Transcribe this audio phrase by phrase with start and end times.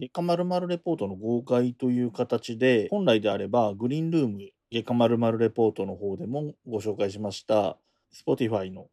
[0.00, 4.38] 月刊まるレポートの公開という形で、本来であれば、グリーンルーム
[4.70, 7.76] 月刊まるレポートの方でもご紹介しました、
[8.10, 8.88] Spotify の、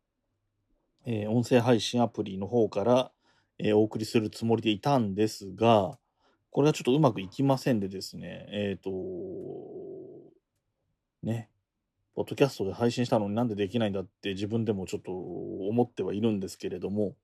[1.05, 3.11] えー、音声配信アプリの方から、
[3.57, 5.97] えー、お送りするつもりでいたんですが、
[6.51, 8.91] これがちょっとうまくいきませんでですね、えっ、ー、と、
[11.23, 11.49] ね、
[12.15, 17.15] ポッドキャストで配信したのになんでできないんだって自分でもちょっと思ってはいるんですけれども、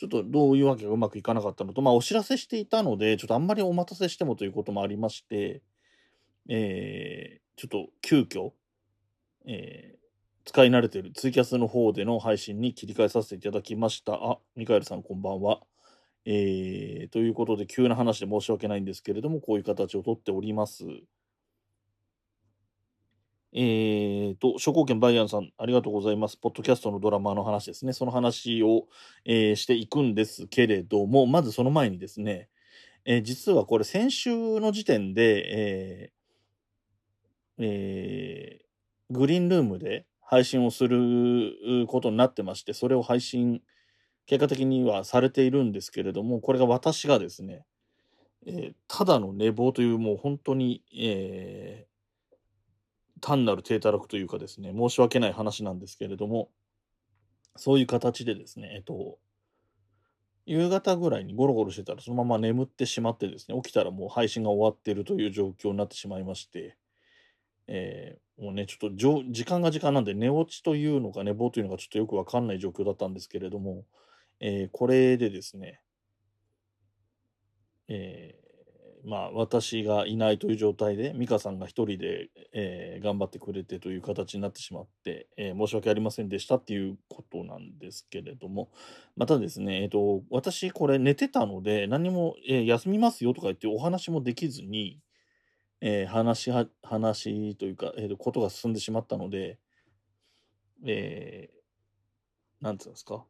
[0.00, 5.60] ちょっとどういうわけがうまくいかなかったのと、まあお知らせしていたので、ちょっとあんまりお待たせしてもということもありまして、
[6.48, 8.52] えー、ちょっと急遽、
[9.46, 14.14] えー、使い慣れているツイキャスの方での配信に切り替えさせていただきました。
[14.14, 15.60] あ、ミカエルさんこんばんは。
[16.24, 20.86] えー、ということで急な話で申し訳ないんですけれども、こういう形をとっております。
[23.52, 26.36] えーと、諸貢献バイアンさん、ありがとうございます。
[26.36, 27.92] ポッドキャストのドラマの話ですね。
[27.92, 28.86] その話を、
[29.24, 32.48] えー、していくんですけれども、まずその前にですね、
[33.04, 43.62] えー、実はこれ先週の時点で、えーえー、グリーンルームで配信をすることになってまして、それを配信、
[44.26, 47.64] 結果的にはされているんですけれども、これが私がですね、
[48.46, 51.89] えー、ただの寝坊というもう本当に、えー、
[53.20, 56.50] 単なる低たらくというかですね、申し訳ない話なんですけれども、
[57.56, 59.18] そういう形でですね、えっと、
[60.46, 66.76] 夕方ぐらいにゴロゴロしてたらそのまま眠ってしまってですね、起きたらもう配信が終わってるという状況になってしまいまして、
[67.66, 73.84] えー、もうね、ちょっと時間が時間なんで寝落ちというのか寝坊というのかちょっとよくわかんない状況だったんですけれども、
[74.40, 75.80] えー、これでですね、
[77.88, 78.39] えー
[79.04, 88.70] まあ、私がいないという状態で、美香さんが一人で、えー、頑張ってくれてという形になってしまって、えー、申し訳ありませんでしたっていうことなんですけれども、
[89.16, 95.00] またですね、え、ー、と、私これ寝てたので、何も、え休みますよとか言ってお話もできずに、
[95.80, 99.58] え話は、話というか、えー、ことが進んでしまったので、
[100.84, 103.24] えー、ていうんですか、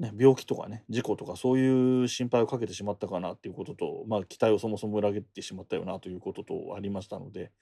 [0.00, 7.52] ね、病気とかね、事故とかそういう心配をかけてしまったかなっていうことと、まあ、期待をそもそも裏切ってしまったよなということとありましたので、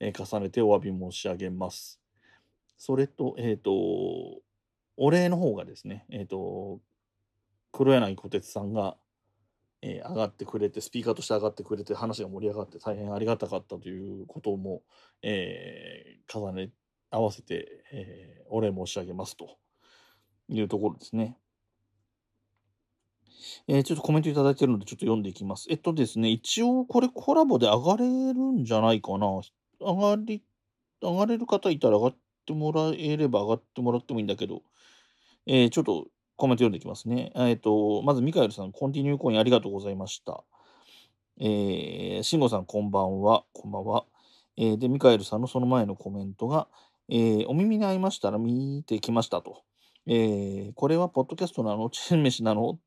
[0.00, 2.00] えー、重ねてお詫び申し上げます。
[2.78, 3.72] それと、えっ、ー、と、
[4.96, 6.80] お礼の方がですね、えっ、ー、と、
[7.70, 8.96] 黒柳小鉄さんが、
[9.82, 14.82] えー、上がってくれて、スピーカーとして上がってくれて、話が盛り上がって大変ありがたかったということも、
[15.22, 16.70] えー、重ね
[17.10, 19.58] 合わせて、え、お礼申し上げますと
[20.48, 21.36] いうところですね。
[23.68, 25.66] えー、ちょっとコメントいただいてるので、ちょっと読んでいきます。
[25.70, 29.26] えっとですね、一応これコラボで上がれるんじゃないかな。
[29.80, 30.42] 上がり、
[31.00, 34.62] 上がれる方いたら上がってもらえれば上がってもらってもいいんだけど、
[35.46, 36.06] えー、ちょっと
[36.36, 37.32] コメント読んでいきますね。
[37.36, 40.42] えっ、と、まずミカエルさん、コンティニューコインありがとうございました。
[41.38, 43.44] えー、慎吾さん、こんばんは。
[43.52, 44.04] こんばんは。
[44.56, 46.68] えー、で、ミカエルさんのその前のコメントが、
[47.08, 49.62] えー、お耳に合いましたら見てきましたと。
[50.06, 51.90] えー、これはポッドキャストなの？
[51.90, 52.78] チェーン飯なの？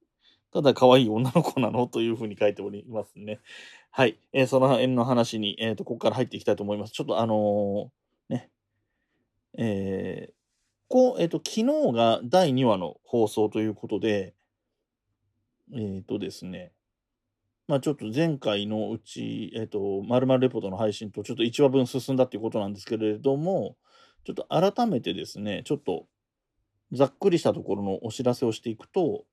[0.54, 1.88] ただ可愛い女の子なの？
[1.88, 3.40] というふうに書いておりますね。
[3.92, 4.18] はい。
[4.34, 6.94] えー、その辺の話に、えっ、ー、と、ここから入っていきたいと思います。
[6.94, 8.50] ちょっとあのー、ね、
[9.58, 10.34] えー、
[10.88, 14.36] こう、えっ、と、昨日が第2話の放送ということで、
[15.74, 16.72] えっ、とですね、
[17.68, 23.76] まあちょっと前回のうち、えっ、と、まるレポートの配信とちょっと1話分進んだっていうことなんですけれども、
[24.24, 26.06] ちょっと改めてですね、ちょっと
[26.94, 29.26] ざっくりしたところのお知らせをしていくと、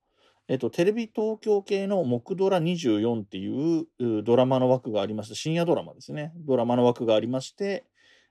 [0.46, 6.32] えっと、テレビ東京系の木ドラ24っていうドラマの枠がありまして、深夜ドラマですね。
[6.36, 7.84] ドラマの枠がありまして、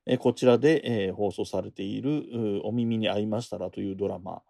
[0.06, 4.41] えこちらで、えー、放送されているお耳に合いましたらというドラマ。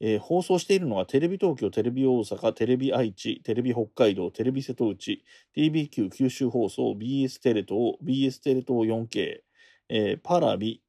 [0.00, 5.24] えー、放送しているのがテレビ東京、テレビ大阪、テレビ愛知、テレビ北海道、テレビ瀬戸内、
[5.56, 9.40] TBQ 九州放送、BS テレ東、BS テレ東 4K、
[9.90, 10.82] えー、パラビ、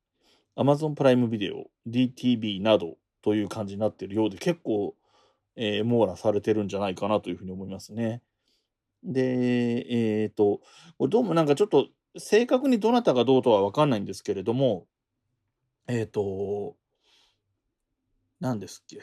[0.58, 4.96] Amazon プライムビデオ、DTV などという感じになっているようで、結構
[5.56, 8.22] えー、網羅されてるんじゃないかなというふうに思いますね。
[9.04, 9.86] で、
[10.22, 10.62] えっ、ー、と、
[10.98, 14.88] これどうもなんかちょっと正確にどなたがどうとは分かんないんですけれども、
[15.88, 16.76] えっ、ー、と、
[18.40, 19.02] 何ですっけ。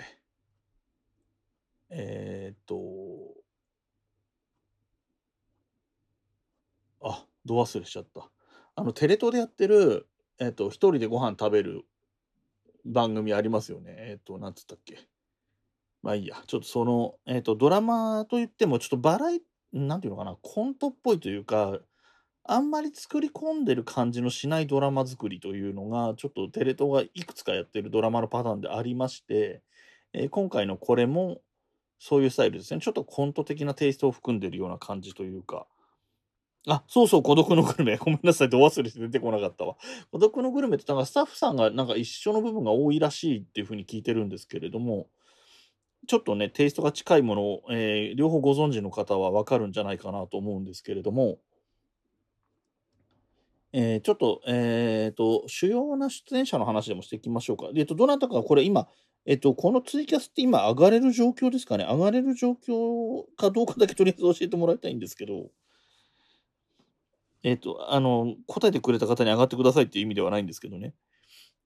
[1.90, 2.76] えっ、と、
[7.02, 8.30] あ、ど忘れしちゃった。
[8.76, 10.08] あの、テレ東でやってる、
[10.38, 11.84] えっ、と、一人でご飯食べる
[12.84, 13.94] 番組ありますよね。
[13.98, 14.98] えっ、と、なんつったっけ。
[16.02, 16.42] まあいいや。
[16.46, 19.40] ちょっとその、えっ、と、ドラマといっても、ちょっとバラエ、
[19.72, 21.78] なんていうのかな、コントっぽいというか、
[22.44, 29.62] あんまり作り込んでる感じのしないドラマ作りというのが、ちょっとテレ東がいくつかやってるドラマのパターンでありまして、
[30.12, 31.40] えー今回のこれも、
[31.98, 32.80] そういうスタイルですね。
[32.80, 35.66] ちょっとコント的なテイストを含んでるような感じというか。
[36.66, 37.96] あ、そうそう、孤独のグルメ。
[38.00, 39.76] ごめんなさい、ど忘れして出てこなかったわ。
[40.10, 45.08] 孤独のグルメって、なんかスタッフさんがなんか一緒の部分が多いらしいっていうふうに聞いてるんですけれども、
[46.06, 51.38] ちょっとね、テイストが近いものを、えー、両方ご存知の方はわかるんじゃないかなと思うんですけれども、
[53.72, 57.68] えー、ちょっと、えっ、ー、と、主要な出演者の話でもしていきましょうか。
[57.76, 58.88] えっ、と、どなたかこれ今、
[59.26, 61.84] えっ、と、このツイキャスって今上がれる状況ですかね？
[61.84, 65.50] 上がれる状況かどうかだけとりあえず教えてもらいたいんですけど、
[67.44, 70.94] えっ、と、あの、答えてくれた方に上がってくださいっていう意味ではないんですけどね。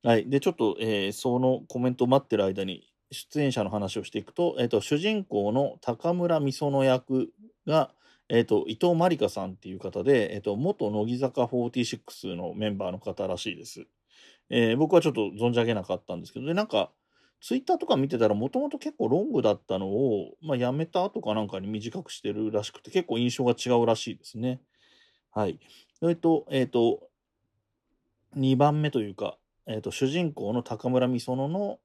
[0.02, 0.28] はい。
[0.28, 7.32] で、ちょっと、えそのコメントを待ってる間に、出演者の話をしていくと、えっ、と、主人公の高村美園役
[7.66, 7.90] が、
[8.28, 13.86] えっ、と、伊藤まりかさんっていう方で、えっ、と、元乃木坂46のメンバーの方らしいです。
[14.50, 16.90] えー、僕はちょっと存じ上げなかったんですけど、で、なんか、
[17.40, 24.60] ツイッターとか見てたら、もともと結構ロングだったのを、まあ、やめた後かなんかに短くしてるらしくて、結構印象が違うらしいですね。
[25.30, 25.58] はい。
[25.98, 27.10] それと、えっ、ー、と、
[28.36, 31.78] 2番目というか、えっ、ー、と、主人公の高村美園の、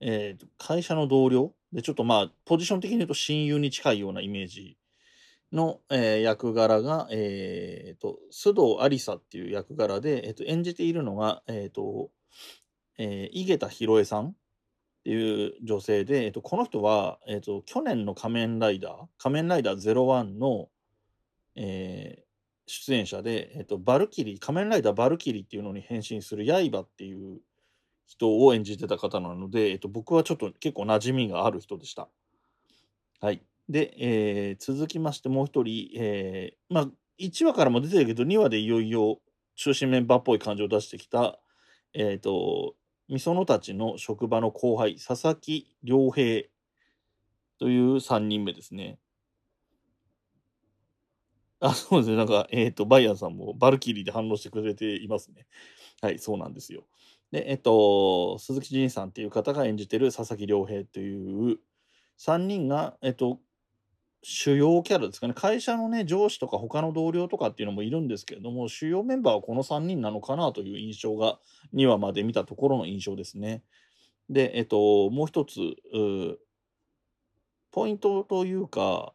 [0.00, 1.52] えー、会社の同僚？
[1.72, 4.76] で、ちょっとまあ、ポジション的に言うと親友に近いようなイメージ
[5.52, 12.10] の、えー、役柄が、えーと、須藤有沙っていう役柄で、えーと、演じているのが、えーと
[12.98, 14.34] えー、井桁弘恵さんっ
[15.04, 20.68] ていう女性で、えーと、この人は、えーと、去年の仮面ライダー、仮面ライダー01の、
[21.56, 22.22] えー、
[22.66, 27.40] 出演者で、えーと、バルキリー、仮面ライダーバルキリーっていうのに変身する刃っていう
[28.06, 32.08] 人を演じてた方なので、えーと僕はちょっと結構馴染みがある人でした。
[33.20, 33.42] はい。
[33.68, 39.20] で、えー、続きましてもう一人、えー、まあ、1話からも出てるけど、2話でいよいよ
[39.56, 41.38] 中心メンバーっぽい感じを出してきた、
[41.94, 42.74] えっ、ー、と、
[43.08, 46.48] みそのたちの職場の後輩、佐々木良平
[47.58, 48.98] という3人目ですね。
[51.60, 52.16] あ、そうですね。
[52.16, 55.46] なんか、えっ、ー、と、バイアンさんもバルキリーで反応してくれていますね。
[56.02, 56.84] はい、そうなんですよ。
[57.34, 61.58] で、えっ、と、鈴木仁さんっていう方が演じてる佐々木良平という
[62.16, 63.40] 3人が、えっ、と、
[64.22, 65.34] 主要キャラですかね。
[65.34, 71.40] 会社のね、上司とか他の同僚とかっていうのもいるんですけれども、主要メンバーはこの3人なのかなという印象が、
[71.74, 73.64] 2話まで見たところの印象ですね。
[74.30, 75.58] で、えっと、もう一つ、
[77.72, 79.12] ポイントというか、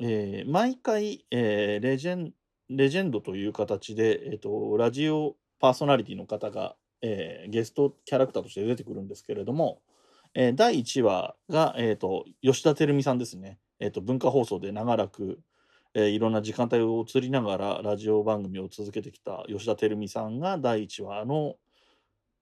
[0.00, 2.32] えー、毎回、えー、レジェン、
[2.68, 9.80] レジェンドという形で、えっと、ラジオパーソナリティの方が、えー、ゲストキャラクターとして出てくるんですけれども、
[10.34, 13.58] えー、第1話が、えーと吉田照美さんですね。
[13.78, 15.40] えーと、文化放送で長らく、
[15.94, 21.56] えー、いろんな時間帯を移りながらラジオ番組を続けてきた吉田照美さんが第1話の、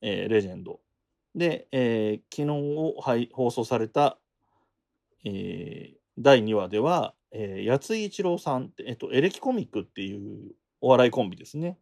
[0.01, 0.81] えー、レジェンド
[1.35, 4.19] で、えー、昨日、はい、放送された、
[5.25, 11.79] えー、第2話では、えー、八井一郎さんって、えっと、エレキコミックっていうお笑いコンビですね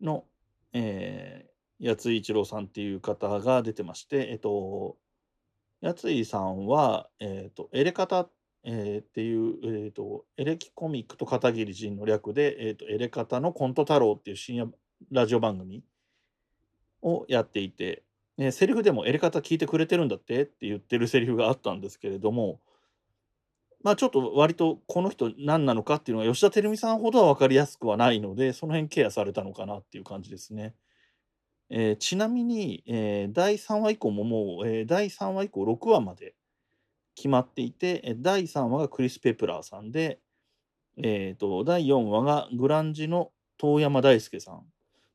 [0.00, 0.24] の、
[0.72, 1.51] えー、
[1.82, 4.96] 八井一郎さんっていう方が出てまして、えっと、
[5.80, 8.28] やついさんは、えっ、と、エレカタ、
[8.64, 14.72] えー、っていう、えっ、と、エレキコミックと片桐仁の略で、えっ、と、エレカタのコント太郎っていう深夜
[15.10, 15.82] ラジオ番組
[17.02, 18.04] をやっていて、
[18.38, 22.60] ね、セリフでもエレカタ聞いてくれてるんだってって言ってるセリフがあったんですけれども、
[23.82, 30.74] まあちょっと割とこの人何なのかっていうのは吉田照美さんほどは分かりやすくはないので、その辺ケアされたのかなっていう感じですね。
[31.74, 36.34] えー、ちなみに、えー、第3話以降ももう、えー、第3話以降6話まで
[37.14, 40.20] 決まっていて、第3話がクリス・ペプラーさんで、
[40.98, 44.64] えーと、第4話がグランジの遠山大輔さん、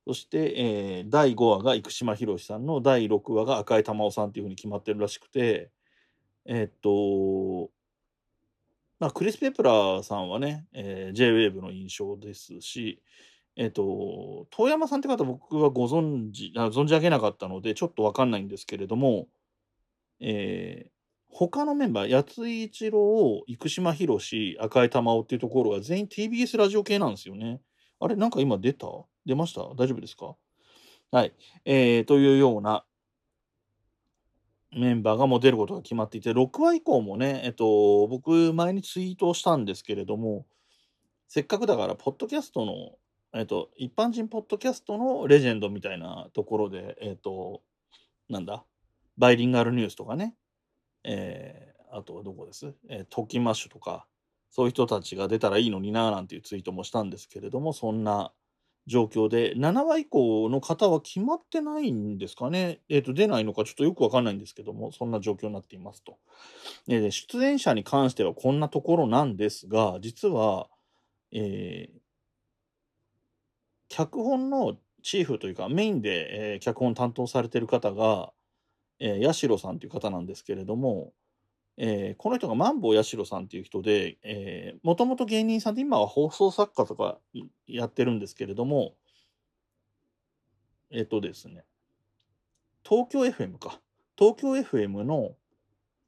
[0.08, 5.70] そして、えー、第5話が生島博さんの第6話が赤井玉緒さんっていうふうに決まってるらしくて、
[6.46, 7.70] えっ、と、
[9.00, 13.00] まあ、クリス・ペプラーさんはね、えー、J-WAVE の印象ですし、
[13.60, 19.28] えっと、遠山さんって方僕はご存知、あ存じ上げなかったので、ちょっとわかんないんですけれども、
[20.20, 20.90] えー、
[21.30, 27.60] 他のメンバー、八井一郎、生島博士、赤井玉緒っていうところが全員 TBS ラジオ系なんですよね。
[28.00, 28.88] あれ、なんか今出た？
[29.26, 29.62] 出ました？
[29.62, 30.36] 大丈夫ですか？
[31.10, 31.34] はい。
[31.66, 32.86] えー、というような
[34.72, 40.46] メンバーがもう出ることが決まっていて、6話以降もね、えっと、僕前にツイートをしたんですけれども、
[41.28, 42.92] せっかくだから、ポッドキャストの
[43.34, 47.62] えっと、一般人ポッドキャストのレジェンドみたいなところで、えっと、
[48.30, 48.64] なんだ、
[49.18, 50.36] バイリンガルニュースとかね、
[51.04, 54.08] えー、あとはどこです、えー、トキマッシュとか、
[54.50, 58.32] そういう人たちが出たらいいのにななんていうツイートもしたんですけれども、そんな
[58.88, 62.80] 状況で、7話以降の方は決まってないんですかね？
[62.88, 66.18] えっ、と、出ないのかちょっとよくわかんないんですけども、そんな状況になっていますと。
[66.88, 70.70] で、出演者に関してはこんなところなんですが、実は、
[71.34, 72.07] えー
[73.90, 78.32] 脚本のチーフというかメインで、えー脚本担当されてる方が、
[79.00, 81.14] えー、八代さんという方なんですけれども、
[81.78, 87.20] えーこの人がマンボウ八代さんっていう人で、えー、もともと芸人さんで今は放送作家とか
[87.68, 88.96] やってるんですけれども、
[90.92, 91.64] えっ、とですね、
[92.84, 93.80] 東京 FM か。
[94.18, 95.36] 東京 FM の、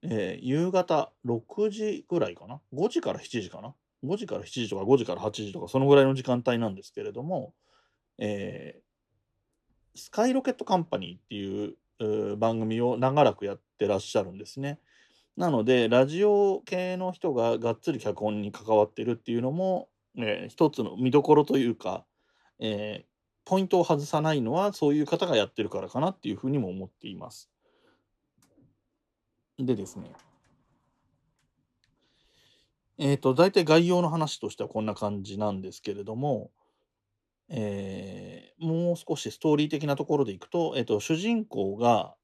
[0.02, 7.54] えー夕方6時ぐらいかな？5時から7時かな？5時から7時とか5時から8時とか、そのぐらいの時間帯なんですけれども、
[8.20, 8.90] えー
[9.96, 14.80] スカイロケットカンパニーっていうう番組を長らくやってらっしゃるんですね。
[15.36, 22.06] なので、ラジオ系の人ががっつり脚本に関わってるっていうのも、えー一つの見どころというか、
[22.60, 23.10] えー
[23.46, 27.50] ポイントを外さないのはそういう方がやってるからかなっていうふうにも思っています。
[29.58, 30.12] でですね、
[33.00, 36.52] えっ、と、大体概要の話としてはこんな感じなんですけれども、
[37.50, 42.16] えーもう少しストーリー的なところでいくと、えっ、と、主人公が、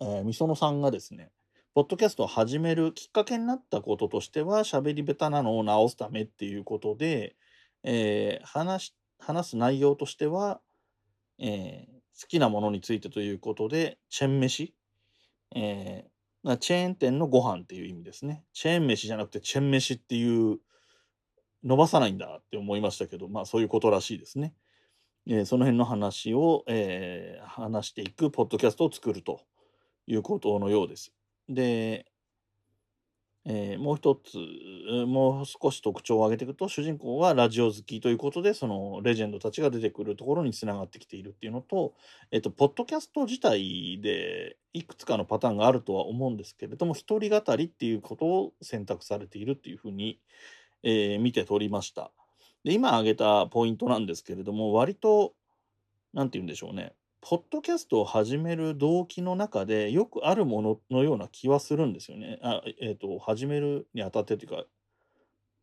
[0.00, 1.30] えー、みそのさんがですね、
[1.74, 7.36] ポッドキャストを始めるきっかけになったこととしては、喋り下手なのを直すためっていうことで、
[7.84, 10.60] えー話話す内容としては、
[11.38, 14.74] えー好きなものについてということで、チェーン飯、
[15.54, 18.44] えーチェーン店のご飯っていう意味ですね。
[18.52, 20.58] チェーン飯じゃなくてチェーン飯っていう、
[21.64, 24.54] 伸ばさないんだって思いましたけど、まあそういうことらしいですね。
[25.26, 29.40] えーその辺の話を、えー話していくポッドキャストを作ると
[30.06, 31.12] いうことのようです。
[31.48, 32.06] で、
[33.44, 34.36] えーもう一つ、
[35.06, 41.94] もう少し特徴を挙げていくと、主人公はラジオ好きということで、そのレジェンドたちが出てくるところにつながってきているっていうのと、
[42.30, 50.20] えっと、ポッドキャスト自体でいくつかのパターンがあるとは思うんですけれども、一人語りっていうことを選択されているっていうふうに、
[50.84, 52.12] えー見て取りました。
[52.64, 55.34] で、今挙げたポイントなんですけれども、割と、
[56.12, 56.94] なんて言うんでしょうね。
[57.20, 62.38] ポッドキャストを始める動機の中でよくあるもののような気はするんですよね。
[62.42, 64.64] あえっ、と、始めるにあたってというか、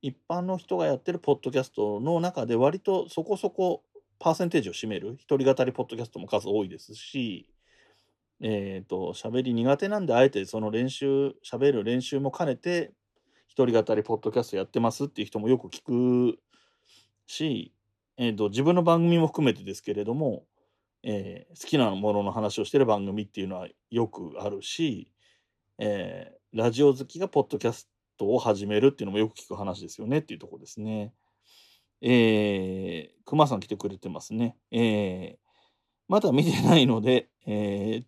[0.02, 3.84] 一般の人がやってるポッドキャストの中で割とそこそこ
[4.18, 7.50] パーセンテージを占める一人語りポッドキャストも数多いですし、
[8.42, 12.94] えっ、と、喋り苦手なんであえてその練習、喋る練習も兼ねて
[13.48, 16.40] 一人語りポッドキャストやってますっていう人もよく聞く
[17.30, 17.74] し、
[18.18, 20.46] えー、と自分の番組も含めてですけれども、
[21.04, 25.12] えー好きなものの話をしてる番組っていうのはよくあるし、
[25.78, 31.14] えーラジオ好きがポッドキャストを始めるっていうのもよく聞く話ですよねっていうとこですね。
[32.02, 34.58] えー、熊さん来てくれてますね。
[34.72, 35.38] えー
[36.08, 38.04] まだ見てないので、えー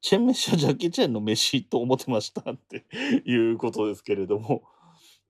[0.00, 2.84] チェン飯はジャッキー・チェンの飯と思ってましたって
[3.24, 4.64] いうことですけれども、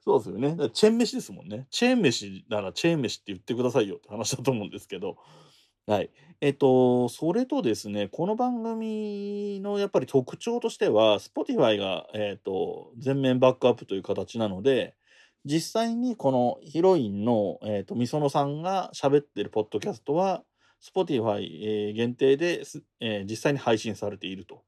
[0.05, 0.71] そうですよね。
[0.71, 1.67] チェーン飯ですもんね。
[1.71, 5.17] チェーン飯ならチェーン飯って言ってくださいよって 話だと思うんですけど。
[5.87, 6.11] はい。
[6.41, 14.95] えっと、それとですね、この番組のやっぱり特徴としては、Spotify が、えっと、全面バックアップという形なので、
[15.45, 20.45] 実際にこのヒロインの、えっと、みそのさんが喋ってるポッドキャストは、
[20.81, 24.65] Spotify、えー限定です、えー実際に配信されていると。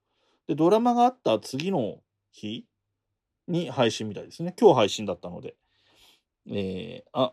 [0.47, 2.01] で、ドラマがあった次の
[2.33, 2.67] 日
[3.49, 4.55] に配信みたいですね。
[4.59, 5.57] 今日配信だったので。
[6.47, 7.33] えー、あ、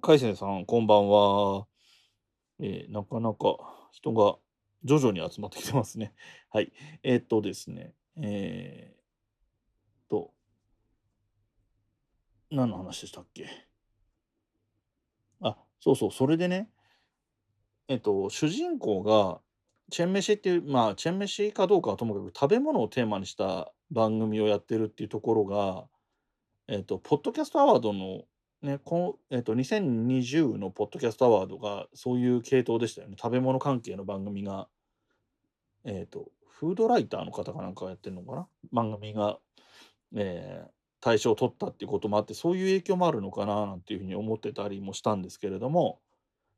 [0.00, 1.66] 海鮮さん、こんばんは。
[2.60, 4.36] えーなかなか人が
[4.84, 6.14] 徐々に集まってきてますね。
[6.50, 6.72] はい。
[7.02, 7.94] えーっとですね。
[8.16, 10.32] えーと、
[12.50, 13.48] 何の話でしたっけ？
[15.40, 16.70] あ、そうそう、それでね、
[17.88, 19.42] えっと、主人公が、
[19.90, 25.84] チェン飯っていう、まあ、チェン飯かどうかはともかく食べ物をテーマにした番組をやってるっていうところが、
[26.68, 28.22] えっと、ポッドキャストアワードの、
[28.62, 33.16] ね、この、えっと、2020のポッドキャストアワードがそういう系統でしたよね。
[33.20, 34.68] 食べ物関係の番組が、
[35.84, 38.46] えっと、フードライターの方かなんかがやってるのかな？
[38.72, 39.38] 番組が、
[40.14, 40.70] えー
[41.04, 46.00] 大賞を取ったっていうこともあって、そういう影響もあるのかななんていうふうに思ってたりもしたんですけれども、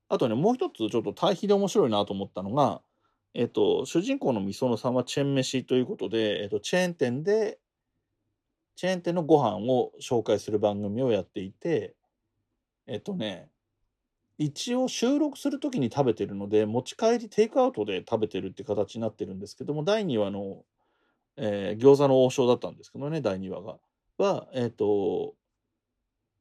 [0.09, 2.81] あとね、もう一つちょっと対比で面白いなと思ったのが、
[3.39, 7.59] えっと、主人公のみそのさんはチェーン飯ということで、えっと、チェーン店で、
[8.77, 11.95] チェーン店のご飯を紹介する番組をやっていて、
[12.87, 13.51] えっとね、
[14.39, 20.65] 一応収録するときに食べてるので、持ち帰りテイクアウトで食べてるって形になってるんですけども、第2話の、
[21.37, 23.79] えー餃子の王将だったんですけどね、第2話が。
[24.17, 25.35] は、えっと、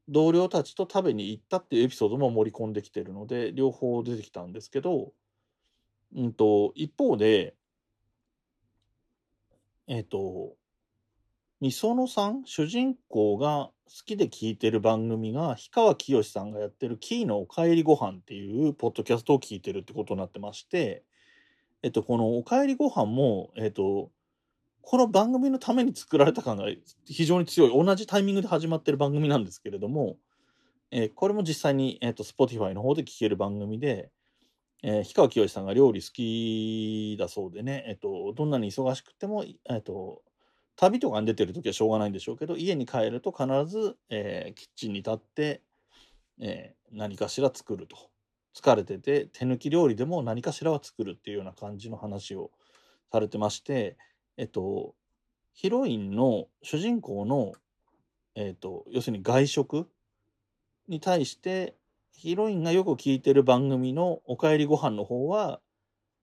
[0.08, 5.12] 同僚たちと食べに行ったっていうエピソードも盛り込んできてるので、両方出てきたんですけど、
[6.14, 7.56] うんと、一方で、
[9.88, 10.56] えっ、と、
[11.62, 21.04] みそのさん、主人公が好きで聞いてる番組が、氷川きよしさんがやってるキーのおかえりご飯っていうポッドキャストを聞いてるってことになってまして、
[21.84, 24.12] えっと、このおかえりご飯も、えっと、
[24.82, 26.66] この番組のために作られた感が
[27.06, 30.18] 非常に強い、同じタイミングで始まってる番組なんですけれども、
[30.92, 34.12] えーこれも実際に、えっと、Spotify の方で聞ける番組で、
[34.84, 40.22] えー氷川きよしさんが料理好きだそうでね、えっと、どんなに忙しくても、えっと、
[40.76, 45.62] 旅とかに出てる時はしょうがないんでしょうけど、家に帰ると必ず、えーキッチンに立って、
[46.40, 47.98] えー何かしら作ると。
[48.56, 52.52] 疲れてて、手抜き料理でも何かしらは作るっていうような感じの話を
[53.12, 53.98] されてまして、
[54.38, 54.96] えっと、
[55.54, 57.52] ヒロインの主人公の、
[58.36, 59.90] えっと、要するに外食
[60.88, 61.76] に対して、
[62.18, 65.60] ヒロインがよく聞いてる番組のおかえりご飯の方は、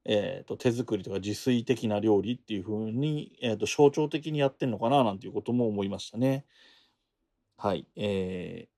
[0.05, 6.45] えっと、手作りとか自炊的な料理っていう風に、えっと、象徴的にやってんのかななんていうことも思いましたね。
[7.57, 7.87] はい。
[7.97, 8.73] えー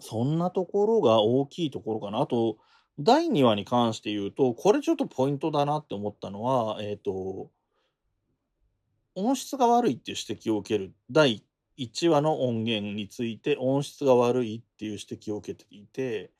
[0.00, 2.20] そんなところが大きいところかな。
[2.20, 2.58] あと、
[2.98, 7.50] 第2話に関して言うと、これちょっとポイントだなって思ったのは、えっ、と、
[9.14, 10.92] 音質が悪いっていう指摘を受ける。
[11.10, 11.42] 第
[11.78, 16.32] 1話の音源について音質が悪いっていう指摘を受けていて、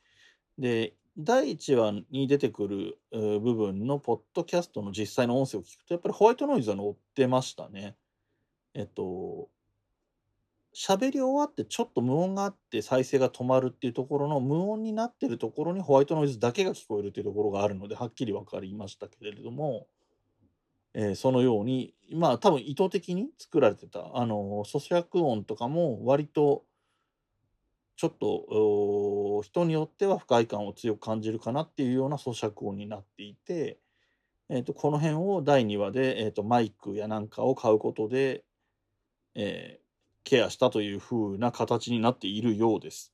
[0.58, 7.96] で、第1話に出てくる部分のポッドキャストの実際の音声を聞くと、やっぱりホワイトノイズは乗ってましたね。
[8.74, 9.48] えっと、
[10.74, 19.86] 喋り終わってちょっと無音があって再生が止まるっていうところの無音になってるところにホワイトノイズだけが聞こえるっていうところがあるのではっきり分かりましたけれども、
[20.94, 26.64] えーそのようにまあ多分意図的に作られてたあの咀嚼音とかも割と
[27.96, 33.78] ちょっと人によっては不快感を強く感じるかなっていうような咀嚼音になっていて、
[34.48, 38.44] えー、とこの辺を第2話で、えー、とマイクやなんかを買うことで、
[39.34, 39.84] えー
[40.24, 43.12] ケアしたという風な形になっているようです。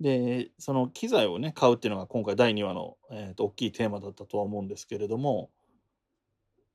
[0.00, 5.50] で、その機材をね、買うっていうのが今回第2話の、えーと大きいテーマだったとは思うんですけれども、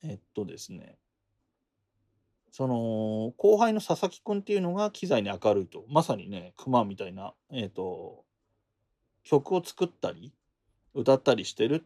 [0.04, 0.98] えっとですね、
[2.52, 8.26] その後輩の佐々木くんっていうのが機材に明るいと、まさにね、クマみたいな、えっと、
[9.24, 10.34] 曲を作ったり、
[10.94, 11.86] 歌ったりしてる、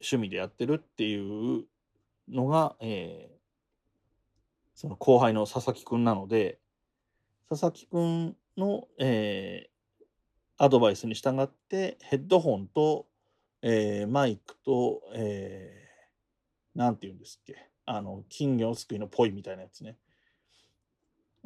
[0.00, 1.64] 趣味でやってるっていう
[2.28, 3.36] のが、えー
[4.78, 6.58] その後輩の佐々木くんなので、
[7.48, 9.76] 佐々木くんの、えー
[10.58, 13.06] アドバイスに従ってヘッドホンと、
[13.62, 15.85] えーマイクと、えー
[16.76, 17.56] なんて言うんですっけ？
[17.86, 19.96] あの金魚すくいのポイみたいなやつね、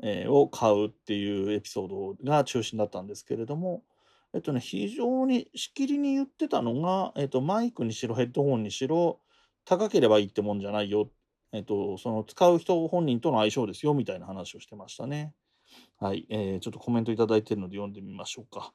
[0.03, 3.83] えーを買うっていうエピソードが中心だったんですけれども
[4.35, 9.21] えっとね非常にしきりに言ってたのが、えっと、マイクにしろヘッドホンにしろ
[9.65, 11.11] 高ければいいってもんじゃないよ、
[11.53, 15.35] えっと、その使う人本人との相性ですよみたいな話をしてましたね。
[15.99, 18.73] はい、えーちょっとコメントいいてるので読んでみましょうか。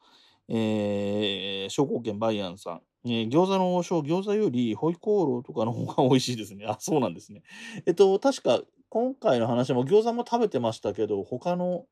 [0.47, 2.81] えー、商工券バイアンさん。
[3.05, 6.65] えー餃子の王将、餃子よりホイコーローとかの方が美味しいですね。
[6.65, 7.43] あ、そうなんですね。
[7.85, 11.85] えっと、確か今回の話も餃子も食べてましたけど、他の、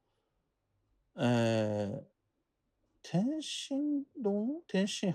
[1.18, 2.04] えー、
[3.04, 4.48] 天津丼？
[4.68, 5.13] 天津飯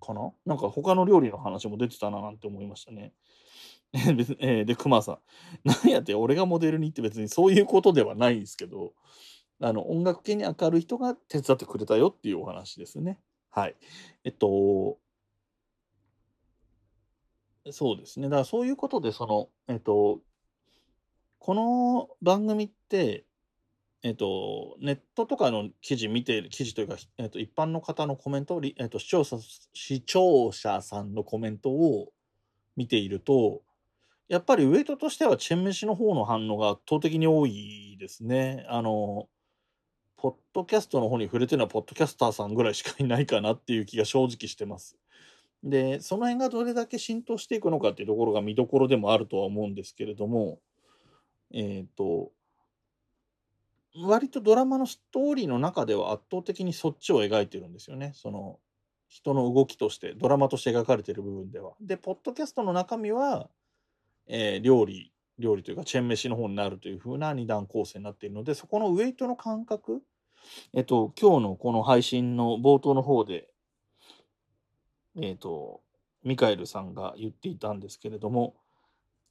[0.00, 0.32] かな？
[0.44, 3.12] なんか他の料理の話も出てたななんて思いましたね。
[3.92, 5.18] えー別にえーで、熊さん。
[5.64, 8.92] なんやって、俺がモデルにって別にそういうことではないんですけど、
[9.60, 13.18] あの、音楽系に明るい人が手伝ってくれたよっていうお話ですね。
[13.50, 13.76] はい。
[14.24, 14.98] えっと、
[17.72, 18.28] そうですね。
[18.28, 20.20] だからそういうことで、その、えっと、
[21.38, 23.24] この番組って、
[24.02, 29.38] えっと、ネットとかの記事見て、記事というか、えっと、一般の方のコメント、えっと、視聴者、
[29.74, 32.12] 視聴者さんのコメントを
[32.76, 33.62] 見ていると、
[34.28, 38.66] やっぱりウェイトとしてはチェンメシの方の反応が圧倒的に多いですね。
[38.68, 39.28] あの、
[40.20, 44.98] ポッドキャストの方に触れてるのはポッドキャスターさんぐらいしかいないかなっていう気が正直してます。
[45.64, 50.58] で、その辺がどれだけ浸透していくのかっていうところが見どころでもあるとは思うんですけれども、
[51.54, 52.32] えっ、と、
[53.96, 58.12] 割とドラマのストーリーの中では圧倒的にそっちを描いてるんですよね。
[58.14, 58.58] その
[59.08, 61.72] 人の動きとして、ドラマとして描かれてる部分では。
[61.80, 63.48] で、ポッドキャストの中身は、
[64.26, 70.02] えー料理、料理というかチェーン飯の方になるという風な二段構成になっているので、そこのウェイトの感覚、
[70.72, 73.48] えっと、今日のこの配信の冒頭の方で、
[75.20, 75.80] えっと、
[76.22, 78.54] ミカエルさんが言っていたんですけれども、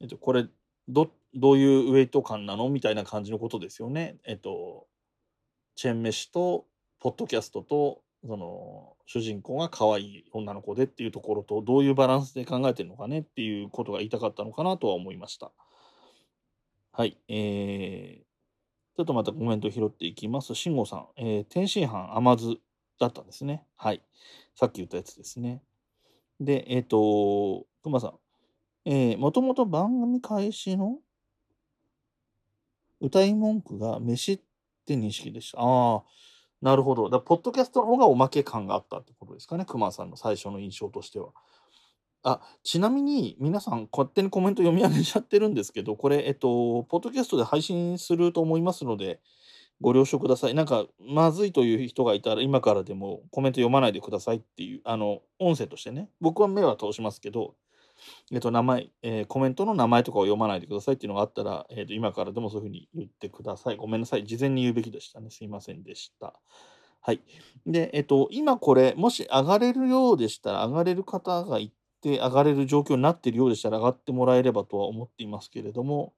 [0.02, 0.48] えっと、これ、
[0.88, 4.17] ど、どういうウェイト感なのみたいな感じのことですよね。
[4.26, 4.88] えっと、
[5.76, 6.65] チェン飯と、
[7.00, 15.52] ポッドキャストと、その、主人公が可愛い女の子でっていうところと、どういうバランスで考えてるのかねっていうことが言いたかったのかなとは思いました。
[16.91, 17.17] はい。
[17.30, 18.29] えー、
[19.00, 20.54] ちょっとまたコメント拾っていきます。
[20.54, 22.58] 慎吾さん、えー、天津飯甘酢
[23.00, 23.66] だったんですね。
[23.78, 24.04] はい。
[24.56, 25.64] さっき言ったやつですね。
[26.42, 28.14] で、えっ、と、くまさん、
[28.84, 30.98] えー、もともと番組開始の
[33.00, 34.40] 歌い文句が飯っ
[34.86, 35.60] て認識でした。
[35.62, 36.04] ああ、
[36.62, 37.10] なるほど。
[37.10, 41.30] だポッドキャストの方がおまけ感があったってことですかね、熊さんの最初の印象としては。
[42.23, 49.21] あ、ちなみに皆さん勝手にコメント読み上げちゃってるんですけど、これ、えっと、ポッドキャストで配信すると思いますので、
[49.82, 50.53] ご了承ください。
[50.53, 57.55] なんか、まずいという人がいたら、今からでもコメント読まないでくださいっていう、あの、音声としてね、僕は目は通しますけど、
[58.32, 63.77] えっと、名前、えーコメントの名前とかを読まないでくださいっていうのがあったら、えっと、今からでもそういうふうに言ってください。
[63.77, 64.25] ごめんなさい。
[64.25, 65.29] 事前に言うべきでしたね。
[65.29, 66.34] すいませんでした。
[67.01, 67.21] はい。
[67.65, 76.14] で、えっと、今これ、もし上がれるようでしたら、上がれる方がいて、上がれる状況になっているようでしたら、上がってもらえればとは思っていますけれども、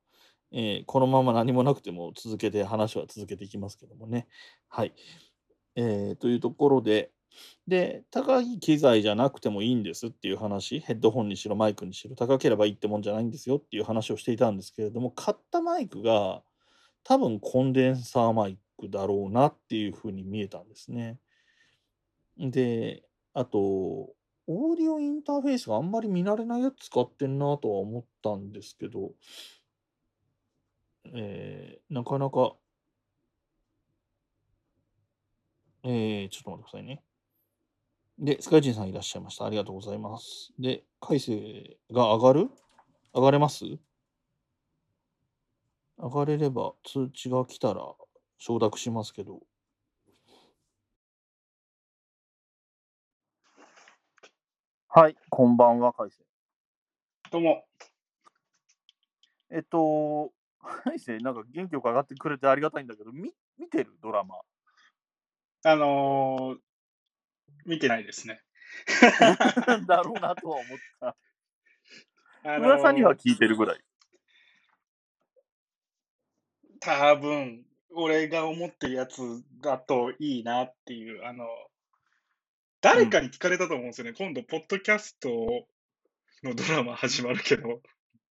[0.52, 4.28] えーこのまま何もなくても続けて、話は続けていきますけどもね。
[4.70, 4.94] はい。
[5.76, 7.12] えーというところで、
[7.68, 16.44] で、高い機材じゃなくてもいいんですっていう話、ヘッドホンにしろマイクにしろ、高ければいいってもんじゃないんですよっていう話をしていたんですけれども、買ったマイクが
[17.04, 21.20] 多分コンデンサーマイクだろうなっていうふうに見えたんですね。
[22.38, 24.14] で、あと、
[24.48, 29.12] オーディオインターフェースがあんまり見慣れないやつ使ってんなとは思ったんですけど、
[31.14, 32.54] えーなかなか、
[35.84, 37.04] えーちょっと待ってくださいね。
[38.20, 39.46] で、スカイジンさんいらっしゃいました。
[39.46, 40.54] ありがとうございます。
[40.60, 42.50] で、海星が上がる？
[43.14, 43.66] 上がれます？
[45.98, 47.82] 上がれれば通知が来たら
[48.38, 49.42] 承諾しますけど。
[54.94, 56.20] はい、こんばんは、海星。
[57.32, 57.66] どうも。
[59.50, 60.34] えっと、
[60.84, 63.98] 海星、なんか元気よく上がってくれてありがたいんだけど、み見てる？
[64.02, 64.42] ドラマ。
[65.64, 66.60] あのー
[67.66, 68.42] 見てないですね。
[69.88, 71.08] だろうなとは思った。
[72.44, 73.84] あのー噂には聞いてるぐらい？
[76.82, 79.22] 多分、俺が思ってるやつ
[79.62, 81.48] だといいなっていう、あの、
[82.82, 84.14] 誰かに聞かれたと思うんですよね。
[84.18, 85.30] 今度、ポッドキャスト
[86.44, 87.82] のドラマ始まるけど、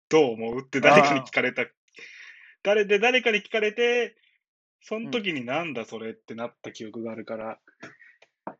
[0.09, 0.61] どう思う？
[0.61, 1.67] って誰かに聞かれた。
[2.63, 4.17] 誰で誰かに聞かれて、
[4.83, 7.61] その時になんだそれってなった記憶があるから、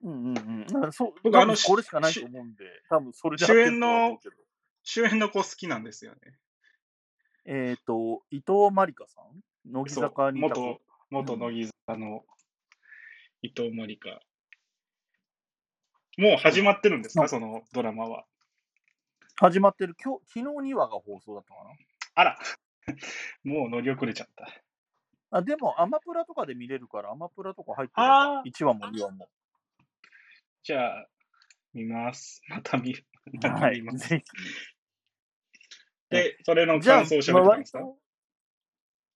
[0.03, 0.93] うんうんうん。
[0.93, 4.35] そう、僕あのこれしかないと思うんで、多分それで合ってるとは思うけど。
[4.83, 6.19] 主演の子好きなんですよね。
[7.47, 9.73] えっ、と、伊藤まりかさん？
[9.73, 10.81] 乃木坂にいた子？
[11.11, 12.25] 元、元乃木坂の
[13.43, 14.21] 伊藤まりか。
[16.21, 18.27] もう始まってるんですか、うんそのドラマは。
[19.37, 21.61] 始まってる、今日、昨日2話が放送だったか
[22.15, 22.39] あら、
[23.43, 24.45] もう乗り遅れちゃった。
[24.45, 25.39] な。
[25.39, 29.31] あ、でも、アマプラとかで見れるから、アマプラとか入ってるあー1話も2話も。
[30.63, 31.09] じゃあ、
[31.73, 32.43] 見ます。
[32.49, 33.07] また見る。
[33.33, 34.09] またはい見ま、す。
[34.09, 34.23] ぜ
[36.11, 37.99] で、それの感想を喋まあってたんですか、割と、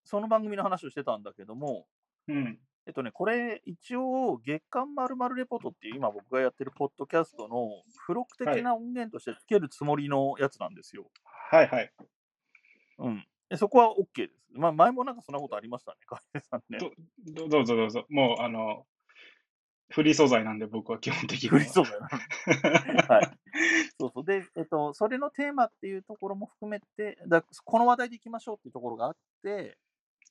[0.04, 1.86] その番組の話をしてたんだけども、
[2.28, 2.58] うん。
[2.86, 11.06] えっとね、これ、一応、月刊まるまるレポートっていう、今僕がやってるポッドキャストの付録的な音源としてつけるつもりのやつなんですよ。
[11.50, 11.92] はいはい。
[12.98, 13.24] うん。
[13.48, 14.34] でそこは OK です。
[14.52, 16.78] まあ、前もなんかそんなことありましたね、川出さんね。
[16.78, 18.04] どどうぞどうぞ。
[18.10, 18.86] もう、あの、
[19.90, 21.58] フリー素材なんで僕は基本的には。
[21.58, 23.38] フリー素材なんで はい。
[23.98, 24.24] そうそう。
[24.24, 29.78] で、えっと、それのテーマっていうところも含めて、だこの話題でいきましょうっていうところがあって、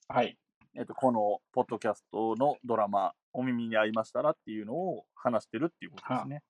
[0.07, 0.37] はい。
[0.75, 6.41] えっと、このポッドキャストのドラマ、お耳に合いましたらっていうのを話してるっていうことですね。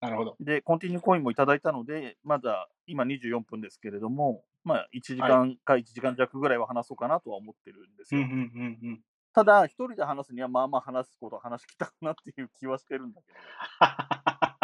[0.00, 0.36] なるほど。
[0.40, 8.20] で、コンティニューコインもいただいたので、まだ今24分ですけれども、まあ、1時間か1時間弱ぐらいは話そうかなとは思ってるんですよ。
[9.32, 13.38] ただ、一人で話すには、まあまあ話すことは話しきたくなっていう気はしてるんだけど。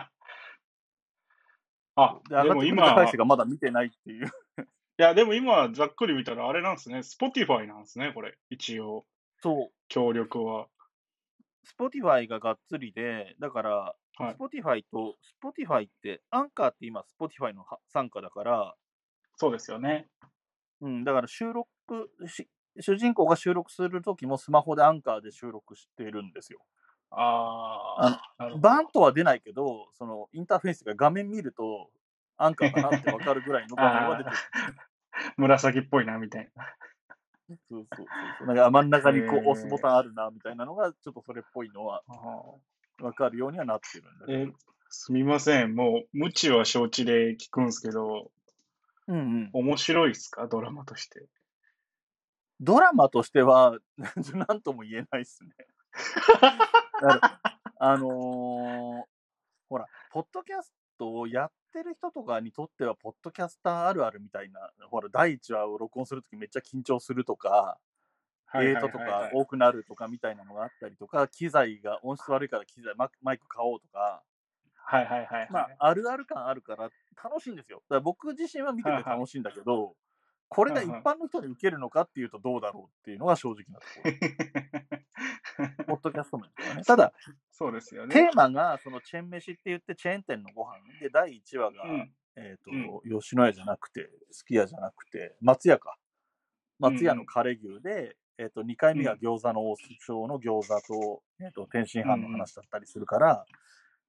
[1.96, 4.27] あ、で、も今、い回数がまだ見てないっていう。
[4.96, 6.98] や、でも今、ざっくり見たらあれなんですね。
[6.98, 8.37] Spotify なんですね、これ。
[8.50, 9.07] 一応、
[9.42, 9.72] そう。
[9.88, 10.68] 協力は。
[11.78, 14.37] Spotify ががっつりで、だから、はい。
[14.37, 18.74] Spotify と、Spotify って、アンカーって今、Spotify のは傘下だから、
[19.37, 20.09] そうですよね。
[20.80, 21.68] うん、だから収録
[22.26, 22.48] し、
[22.80, 26.61] 主人公が収録するときもスマホでアンカーで収録してるんですよ。
[27.11, 31.90] あああ、なるほどバンとは出ないけど、そのインターフェースが画面見ると、
[32.37, 34.37] アンカーかなってわかるぐらいの画面は出てる。
[35.37, 36.64] 紫っぽいな、みたいな。
[37.49, 38.07] そうそうそう
[38.38, 38.47] そう。
[38.47, 44.53] なんか真ん中にこう押すボタンあるな、みたいなのが、ちょっとそれっぽいのはあわかるようにはなってるんだけえど。、
[44.88, 45.75] すみません。
[45.75, 48.31] もう、無知は承知で聞くんですけど、
[49.07, 49.51] うんうん。
[49.53, 50.47] 面白いっすか？
[50.47, 51.27] ドラマとして。
[52.61, 53.79] ドラマとしては、
[54.33, 55.51] なんとも言えないっすね。
[57.79, 59.05] あのー
[59.68, 67.78] ほら、ポッドキャストをやってる人とかにとっては、ポッドキャスターあるあるみたいな、ほら、第1話を録音するときめっちゃ緊張するとか、
[68.46, 74.22] はいデートとはいはいはいか多くなるとかみたいなのがあったりとか、機材が音質悪いから機材ママイク買おうとか、
[74.76, 75.76] はいはいはいまはい。
[75.78, 76.90] あ、あるある感あるから
[77.22, 77.83] 楽しいんですよ。
[77.88, 79.96] だから僕自身は見てて楽しいんだけど、
[80.48, 85.85] これが一般の人に受けるのかっていうとどうだろうっていうのが正直なところ。
[85.87, 86.83] ポッドキャスト面ね。
[86.85, 87.12] ただ、
[87.56, 88.14] そうですよね。
[88.14, 95.96] テーマがそのチェーン飯って言ってチェーン店のご飯で、第1話が、うんえっ、と、吉野家じゃなくて、すき家じゃなくて、松屋か。
[96.80, 103.46] 松屋のカレー牛で、えっ、と、2回目が餃子の王将の餃子と、えっ、と、天津飯の話だったりするから、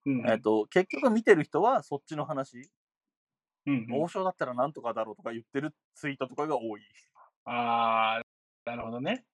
[0.07, 2.57] うんえっ、と、結局見てる人はそっちの話、
[3.67, 6.81] うんうん王将だったらなんとかだろうとか言ってるツイートとかが多い。
[7.45, 8.21] ああ、
[8.65, 9.25] なるほどね。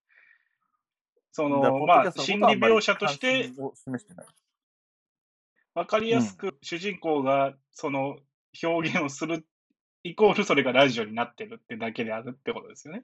[1.32, 3.52] その、まあ、心理描写として。
[5.74, 8.17] わかりやすく主人公がその
[8.62, 9.46] 表現をする
[10.04, 13.04] イコールそれがラジオになってるってだけであるってことですよね。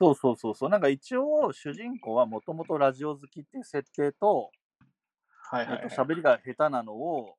[0.00, 0.70] そうそうそうそう。
[0.70, 4.50] なんか一応、主人公はもともとラジオ好きっていう設定と、
[5.50, 6.08] はいはい、えっと、はい。
[6.08, 7.34] 喋りが下手なのを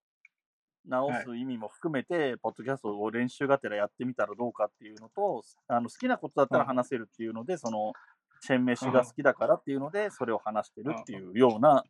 [0.86, 7.93] 直す意味も含めて、ポッドキャストを練習がてらやってみたらどうかっていうのと、あの好きなことだったら話せるっていうので、その、
[8.41, 11.84] チェーン飯が好きだからっていうので、それを話してるっていうような、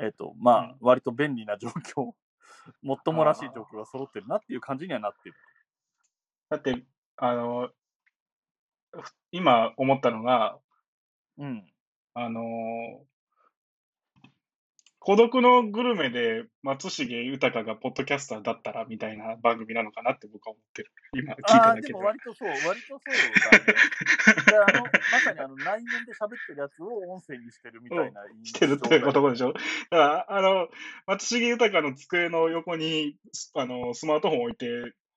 [0.00, 2.12] えっと、まあ、割と便利な状況、
[2.82, 5.34] もっともらしい状況が揃ってるなっていう感じにはなってる。
[6.50, 6.84] だって、
[7.16, 7.70] あの、
[9.32, 10.58] 今思ったのが、
[11.36, 11.72] うん。
[12.14, 12.42] あの
[15.08, 20.92] 孤独のグルメで松重豊がポッドキャスターだったらみたいな番組なのかなって僕は思ってる。
[21.14, 22.00] 今聞いただけでも。
[22.00, 23.00] 割とそう、割とそう
[23.50, 23.64] だね。
[24.44, 29.54] であのまさにあの内面で喋ってるやつを音声にしてるみたいな、してるってことでしょ？
[29.54, 30.68] だから、あの、
[31.06, 34.66] 松重豊の机の横に、スあの、スマートフォン置いて、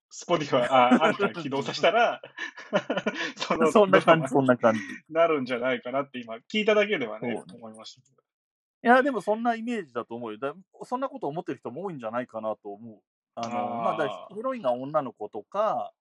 [0.10, 2.22] Spotify、あ、アンカー起動させたら、
[3.36, 4.80] その、そんな感じ、そんな感じ。
[4.80, 8.31] いなるんじゃないかなって今、聞いただけではね、そう思いましたけど。
[8.88, 10.38] や、でもそんなイメージだと思うよ。
[10.40, 13.00] だそんなこと思ってる人も多いんじゃないかなと思う。
[13.36, 15.94] あの、あーまあヒロインが女の子とか、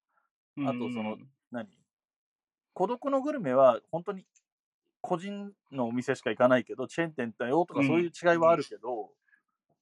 [0.57, 1.17] うんあとその
[1.51, 1.69] 何？
[2.73, 4.25] 孤独のグルメは本当に
[5.01, 9.11] 個人のお店しか行かないけど、チェーン店だよとかうんそういう違いはあるけど、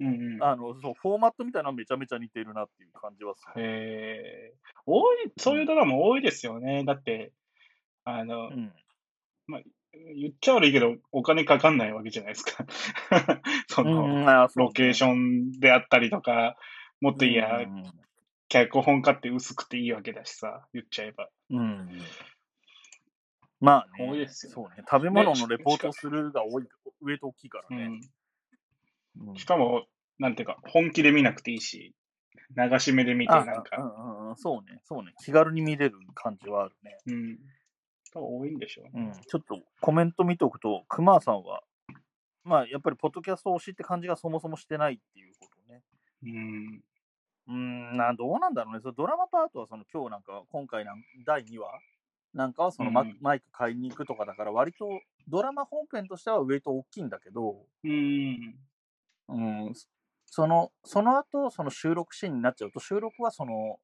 [0.00, 0.42] うんうん。
[0.42, 3.62] あの、そう、フォーマットみたいなのはめちゃめちゃ似てるなっていう感じはする。
[3.62, 4.54] へえ。
[4.86, 6.84] 多い、そういうドラマ多いですよね。
[6.84, 7.32] だって、
[8.04, 8.72] あのう、ん。
[10.16, 12.66] 言っちゃ悪いけど、お金かかんないわけじゃないですか。
[13.68, 14.24] その、
[14.56, 16.56] ロケーションであったりとか、
[17.00, 17.84] もっといや、うん
[18.48, 21.28] 脚本家って薄くていいわけだしさ、言っちゃえば。
[21.50, 21.88] うん。
[23.60, 24.82] まあね、多いですよそうね。
[24.90, 26.64] 食べ物のレポートするが多い、
[27.02, 27.84] ウエイト大きいからね。
[27.84, 29.28] うん。
[29.30, 29.84] うんしかも、
[30.18, 31.92] なんていうか、本気で見なくていいし、
[32.56, 35.12] 流し目で見て、あなんか、うんうんうん、そうね、そうね。
[35.24, 36.96] 気軽に見れる感じはあるね。
[37.06, 37.38] うん。
[38.16, 38.90] 多いんでしょうね。
[38.94, 39.12] うん。
[39.12, 41.62] ちょっとコメント見ておくと、熊さんは、
[42.44, 45.82] まあ、やっぱりポッドキャスト推しって感じがそもそもしてないっていうことね。
[46.22, 46.82] うん。
[47.48, 48.80] うーん、などうなんだろうね。
[48.80, 51.68] そのドラマパートはその今日なんか、今回なん第2話？
[52.34, 58.58] なんかはそのマ,、うんマイク買いに行くとかだから、割とドラマ本編としてはウェイト大きいんだけど、うん。
[59.28, 59.40] う
[59.70, 59.72] ん、
[60.26, 63.78] その、その後、その収録シーンになっちゃうと、収録はその、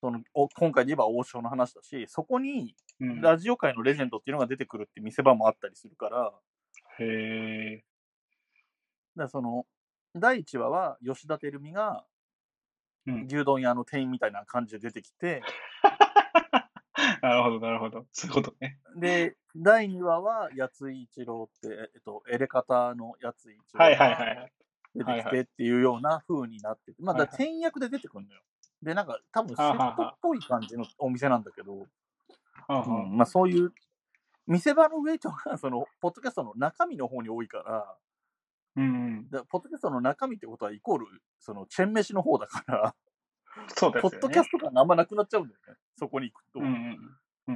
[0.00, 3.20] そのお今回で言えば王将の話だし、そこにうん。
[3.20, 6.32] ラジオ界のレジェンドっていうのが出てくるって見せ場もあったりするから、
[6.98, 7.04] へ
[7.80, 7.84] え。
[9.16, 9.66] らその、
[10.14, 12.04] 第1話は吉田照美が
[13.06, 13.24] うん。
[13.26, 15.42] 牛丼屋の店員みたいな感じで出てきて、
[17.22, 18.06] なるほど、なるほど。
[18.12, 18.78] そういうことね。
[18.96, 24.52] で、第2話は八井一郎って、えっと、エレカタの八井一郎はいはいはがい。
[24.94, 28.42] 出てきてっていうような風になってて、まあ、だ店員役で出てくるのよ。
[28.82, 33.72] で、なんか多分セットっぽい感じのお店なんだけど、うんまあそういう、
[34.46, 37.96] 見せ場のウェイトが、その、ポッドキャストの中身の方に多いから、
[38.76, 39.28] うん。
[39.28, 41.06] でポッドキャストの中身ってことはイコール、
[41.38, 42.94] その、チェン飯の方だから、
[43.76, 44.10] そうですよね。
[44.10, 45.74] ポッドキャスト感があんまなくなっちゃうんだよね。
[45.98, 46.60] そこに行くと。
[46.60, 47.16] うんうん。
[47.48, 47.54] うん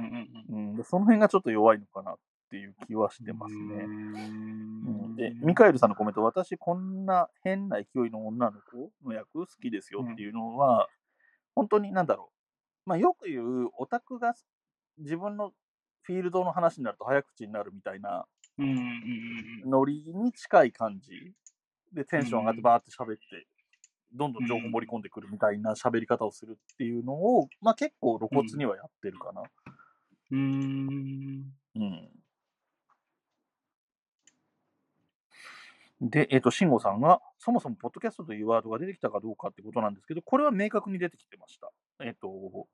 [0.51, 2.15] うんうんでその辺がちょっと弱いのかなっ
[2.49, 3.37] ていう気はしてうん。
[3.37, 3.87] ますね。
[5.15, 10.89] で、ミカエルさんのコメント、私、こんな変な勢いの女の子の役好きですよっていうのは、
[11.55, 12.31] 本当になんだろ
[12.85, 12.89] う。
[12.89, 14.35] まあ、よく言う、オタクが
[14.97, 15.53] 自分の
[16.03, 18.27] フィールドの話になると早口になるみたいな
[19.65, 21.33] ノリに近い感じ
[21.91, 23.47] でテンション上がってバーって喋って、
[24.13, 29.43] どんどん情報盛り込んでくるみたいな喋り方をするっていうのを、まあ結構露骨にはやってるかな。
[30.31, 31.49] うん。
[31.75, 31.81] うーん。
[31.81, 32.09] うん。
[36.09, 41.71] で、えっ、と、慎吾さんが、そもそもポッドキャストというワードが出てきたかどうかってことなんですけど、これは明確に出てきてました。
[42.03, 42.67] えっ、と、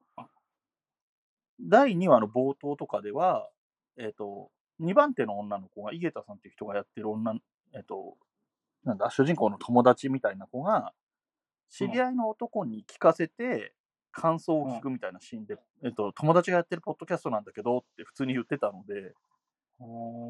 [1.62, 3.50] 第2話の冒頭とかでは、
[3.98, 7.40] えっ、と、2番手の女の子が、井桁さんっていう人がやってる女の、
[7.74, 8.18] えっ、と、
[8.84, 10.94] なんだ、主人公の友達みたいな子が、
[11.70, 13.74] 知り合いの男に聞かせて、
[14.12, 19.14] 感想を聞くみたいなシーンで、えっと、友達がやってるポッドキャストなんだけどって普通に言ってたので、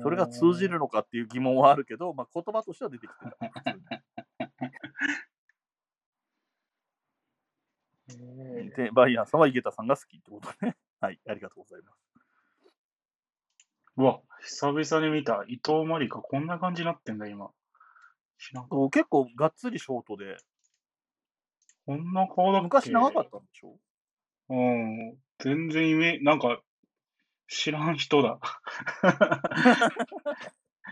[0.04, 3.38] それが通じるのかっていう疑問はあるけど、まあ、言葉としては出てきてた。
[8.76, 10.76] で、バイアンさんは井桁さんが好きってことね。
[11.00, 11.98] はい、ありがとうございます。
[13.98, 15.44] うわ、久々に見た。
[15.48, 17.52] 伊藤まりか、こんな感じになってんだ、今。
[18.92, 20.38] 結構がっつりショートで、
[21.86, 22.64] こんな顔だっけ？
[22.64, 23.78] 昔長かったんでしょ？
[24.50, 25.18] うん。
[25.40, 26.62] 全然イメなんか、
[27.54, 28.40] 知らん人だ。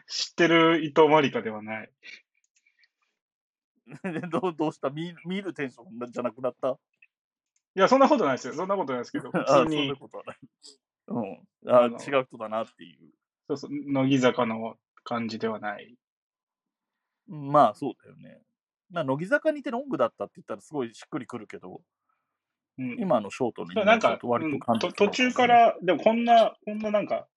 [0.07, 1.91] 知ってる伊藤まりかではない。
[4.03, 4.89] でどうどうした？
[4.89, 6.77] 見見るテンションじゃなくなった？
[7.75, 8.53] いや、そんなことないですよ。
[8.55, 10.37] そんなことないですけど、 普あそ通にんな、ことはない。
[11.07, 11.47] うん。
[11.67, 13.13] あ違う人だなっていう。
[13.47, 15.97] そうそう、乃木坂の感じではない。
[17.27, 18.41] まあ、そうだよね。
[18.89, 21.81] まあ、乃木坂にいてロングだったって言ったらすごいしっくりくるけど、
[22.79, 22.99] うん。
[22.99, 27.27] 今のショートのイメなんかージだ、と割うんと感じと途中から、でもこんな、こんななんか、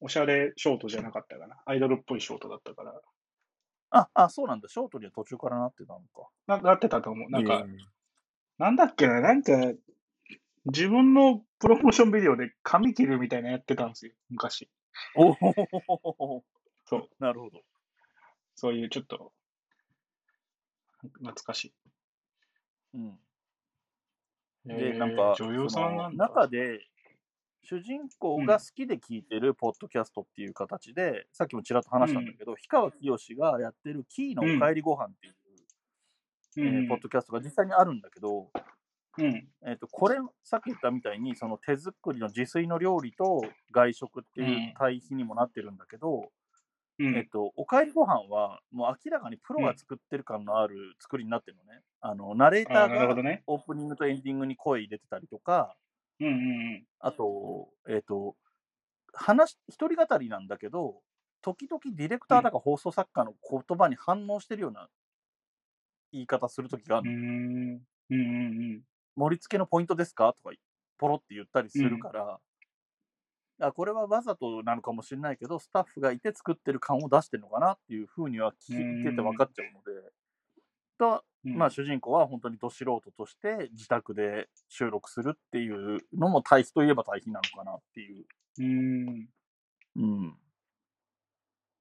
[0.00, 1.56] おしゃれショートじゃなかったかな。
[1.66, 3.00] アイドルっぽいショートだったから。
[3.90, 4.68] あ、あ、そうなんだ。
[4.68, 6.28] ショートには途中からなってたのか。
[6.46, 7.30] ななってたと思う。
[7.30, 7.76] なんか、えー
[8.58, 9.52] なんだっけな、なんか、
[10.66, 14.68] 自分のプロモーションビデオで髪切るみたいなのやってたんですよ、昔。
[15.14, 16.44] おお
[16.84, 17.08] そう。
[17.20, 17.60] なるほど。
[18.56, 19.32] そういうちょっと、
[21.02, 21.72] 懐かし
[22.94, 23.18] うん。
[24.74, 24.76] い。
[24.76, 26.16] で、えーなんか、女優さんなん。
[26.16, 26.80] 中で、
[27.62, 35.38] 主人公が好きで聞いてるポッドキャストっていう形で、さっきもちらっと話したんだけど、氷川きよしがやってるキーのおかえりご飯っていう、うん
[36.60, 38.50] えーポッドキャストが実際にあるんだけど、
[39.18, 39.48] うん。
[39.66, 46.30] えっとこれ、さっき言ったみたいに、その手作りの自炊の料理と外食っていう対比にもなってるんだけど、
[46.98, 47.14] うん。
[47.16, 51.82] えっと、おかえりご飯は、もう明らかにプロが作ってる感のある作りになってるのね。
[52.00, 53.22] あの、ナレータあーが。
[53.46, 55.76] オープニングとエンディングに声入れてたりとか、
[56.20, 56.30] うんう
[56.78, 58.36] んあと、えっ、と、
[59.14, 61.02] 話、一人語りなんだけど、
[61.42, 64.88] 時々ディレクターだか放送作家の言葉に反応してるような
[66.12, 67.10] 言い方するときがあうん。
[67.10, 67.82] うるの、ーん。
[68.10, 68.82] うんうん
[69.16, 70.32] 盛り付けのポイントですか？
[70.32, 70.54] とか、
[70.98, 72.40] ポロって言ったりするから、
[73.60, 80.10] あこれはわざとなのかもしれないけど、スタッフがいて作ってる感を出してるのかなっていうふうには聞いてて分かっちゃうので、
[80.98, 81.56] とうん。
[81.56, 88.24] まあ、主人公は本当にど素人として自宅で収録するっていうのも対比といえば対比なのかなっていう。
[88.58, 89.28] うーん。
[89.96, 90.36] うん。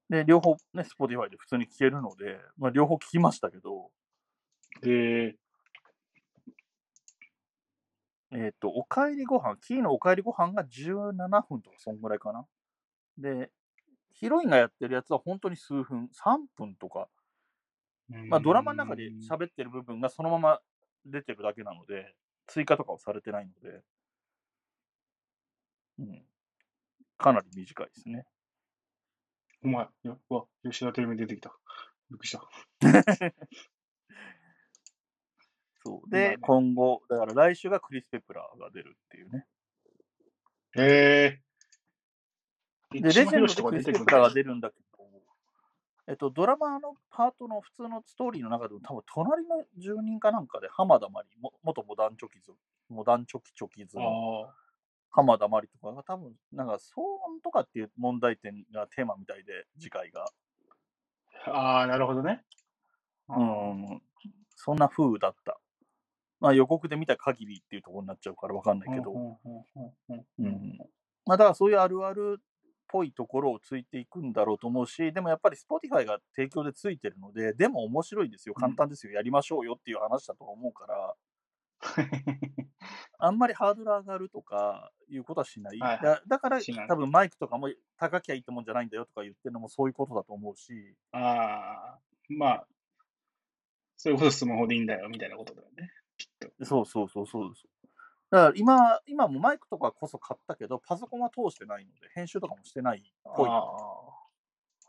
[0.10, 3.90] で、両方ね、Spotify で普通に聞けるので、まあ、両方聞きましたけど、
[4.82, 5.36] で、
[8.32, 12.46] えっ、と、おかえりご飯、キーのおかえりご飯が17分とか、そんぐらいかな。
[13.18, 13.52] で、
[14.12, 17.08] ヒロインがやってるやつは本当に数分、3分とか、
[18.10, 20.60] まあ、ドラマの中で喋ってる部分がそのまま
[21.06, 22.14] 出てるだけなので、
[22.48, 23.82] 追加とかはされてないので、
[26.00, 26.24] うん、
[27.18, 28.26] かなり短いですね。
[29.64, 31.52] お前、ようわ、吉田テレビ出てきた。
[32.10, 32.48] びっくりした。
[35.88, 39.46] そうで、今後、だから来週がクリス・ペプラーが出るっていうね。
[40.76, 41.42] へ
[42.94, 43.00] え。
[43.00, 44.88] で、レジェンドでクリス・ペプラーが出るんだけど、
[46.10, 52.52] えっと、ドラマのパートの普通のストーリーの中でも、多分隣の住人かなんかで、浜田真理、も元モダンチョキズ、
[52.90, 54.54] モダンチョキチョキズのあ
[55.10, 60.26] 浜田真理とかが多分、なんか騒音とかっていう問題点がテーマみたいで、次回が。
[61.46, 61.52] あ。
[61.52, 62.44] ああ、なるほどね。
[63.30, 64.02] うん、
[64.56, 65.60] そんな風だった。
[66.40, 69.14] まあ予告で見た限りっていうところになっちゃうからわかんないけど、
[71.26, 72.42] まあだからそういうあるあるっ
[72.88, 81.16] ぽいところをついていくんだろうと思うし、でもやっぱり Spotify が提供でついてるので、でも面白いですよ、簡単ですよ、やりましょうよっていう話だと思うから、
[83.20, 85.80] あんまりハードル上がるとかいうことはしない。
[85.80, 92.68] はいだだから多分マイクとかも高きゃいいってもんじゃないんだよとか言ってるのもそういうことだと思うし、ああ、まあ、
[93.96, 95.92] そういうことスマホでいいんだよ、みたいなことだよね。
[96.18, 96.66] きっと。
[96.66, 97.66] そうそうそうそうです。
[98.30, 103.50] だから今、今もマイクとかこそ買ったけど、パソコンは通してないので、編集とかもしてないっぽい。
[103.50, 103.64] は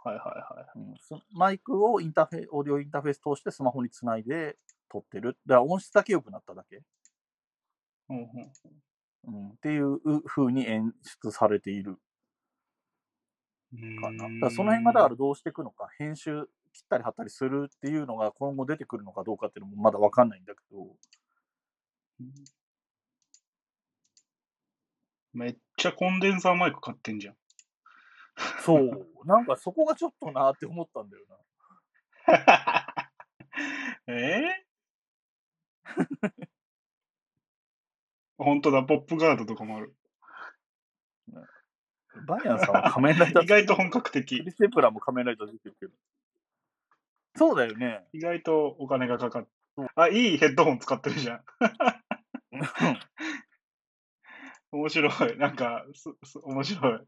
[0.07, 0.79] いはいはい。
[0.79, 4.57] うんそマイクをインターフェオーディオインターフェース通してスマホにつないで
[4.89, 5.37] 撮ってる。
[5.47, 6.83] だから音質だけ良くなっただけ、
[8.09, 8.26] うんうん
[9.26, 11.99] うん、っていう風に演出されている
[14.01, 14.24] かな。
[14.24, 20.87] だからその辺がだからどうしていくのか、編集切ったり貼ったりするっていうのが今後出てくるのかどうかっていうのもまだわかんないんだけど、
[25.33, 27.35] めっちゃコンデンサーマイク買ってんじゃん。
[28.64, 31.37] そう、なんかそこがちょっとなって思ったんだよな。
[34.07, 34.69] えー、
[38.39, 39.95] 本当だ、ポップガードとかもある。
[42.27, 44.43] バニャンさんは仮面ライダー 意外と本格ク的。
[44.43, 45.93] リス・テプラも仮面ライダー出てるけど。
[47.37, 48.07] そうだよね。
[48.12, 49.51] 意外とお金がかかって。
[49.95, 51.45] あ、いいヘッドホン使ってるじゃん。
[54.72, 55.38] 面白い。
[55.38, 57.00] なんか、すす面白い。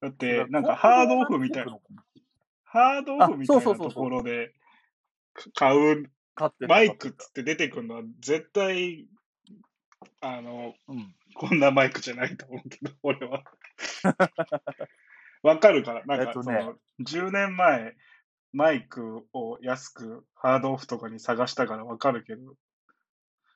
[0.00, 1.78] だって、なんかハードオフみたいな、
[2.64, 4.52] ハードオフみたいなところで
[5.32, 9.06] か買う買ってるマイクっつって出てくるのは絶対、
[10.20, 11.14] あの、うん。
[11.34, 13.44] こんなマイクじゃないと思うけど、 俺は。
[15.42, 17.94] わかるから、なんか、えっとねその、10年前、
[18.56, 22.54] マイクを安くハードオフとかに探したからわかるけど、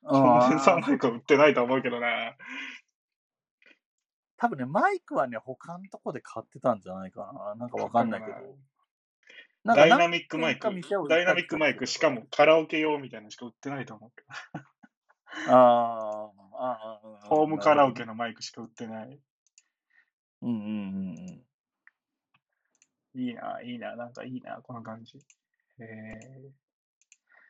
[0.05, 2.37] コンデンサーマイクは売ってないと思うけどな。
[4.37, 7.55] 多分ね、マイクはね、他のとこで買ってたんじゃないかな。
[7.55, 8.33] なんかわかんないけど。
[9.65, 10.69] なんかダイナミックマイク
[11.09, 15.51] ダイナミックマイク、しかもカラオケ用みたいなのしか売ってないと思うけど。
[15.55, 18.09] あーあホームカラオケの。
[18.09, 19.19] のマイクしか売ってない。
[20.43, 21.50] うんうんうんうん。
[23.15, 25.19] いいな、いいな、なんかいいな、この感じ。
[25.79, 26.51] え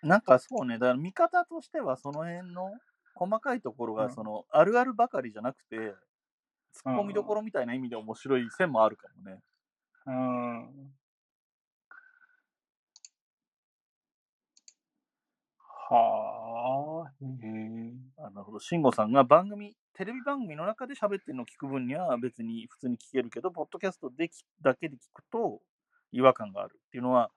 [0.02, 2.72] なんかそうね、だから見方としてはその辺の
[3.14, 9.40] 細かいところうんがその、あるあるばかりじゃなくて、突っ込みどころみたいな意味で面白い線もあるかもね。
[10.06, 10.94] ー、うん。
[15.90, 17.92] はあ、へえ。
[18.18, 18.60] あなるほど。
[18.60, 25.60] 慎吾さんが番組、テレビ番組の中で喋ってるのを聞く分には別に普通に聞けるけど、ポッドキャストできだけで聞くと
[26.10, 27.30] 違和感があるっていうのは、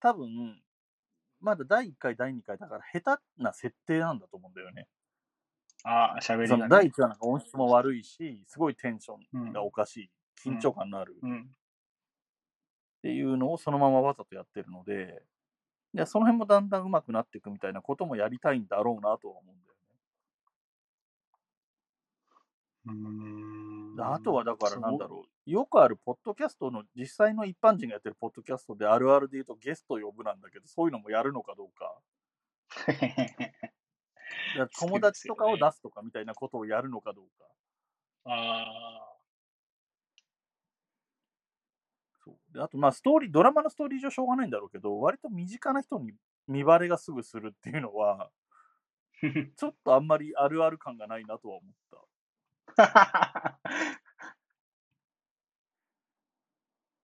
[0.00, 0.60] 多分、
[1.40, 4.86] まだ第1回、第2回だから下手な設定なんだと思うんだよね。
[5.82, 6.68] ああ、喋りがね。
[6.68, 10.10] 第1話なんか音質も悪いし、すごいテンショうんンがおかしい、
[10.44, 11.56] 緊張感のあるっうん。
[13.00, 15.22] ていうのをそのままわざとやってるので、
[15.94, 19.80] でその辺もだんだん上手くなっていくみたいなこともやりたいんだろうなとは思うんだよね。
[22.69, 32.00] うーんであとはだからなんだろう、よくあるポッドキャストの実際の一般人がやってるポッドキャストであるあるで言うとゲスト呼ぶなんだけど、そういうのもやるのかどうか。
[34.54, 37.46] だから 友達とかを出すとかみたいなことをやるのかどうか。
[38.24, 39.20] あ
[42.24, 46.12] そうであとまあストーリー、ドラマのストーリー上しょうがないんだろうけど、割と身近な人に
[46.46, 48.32] 見バレがすぐするっていうのは、あ。
[49.56, 52.09] ちょっとあんまりあるある感がないなとは思った。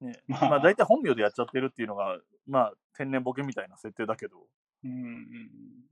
[0.00, 4.46] ね、まあまあ大体本名でやっちゃってるっていうのが、まあ天然ボケみたいな設定だけど、
[4.84, 5.86] うんうん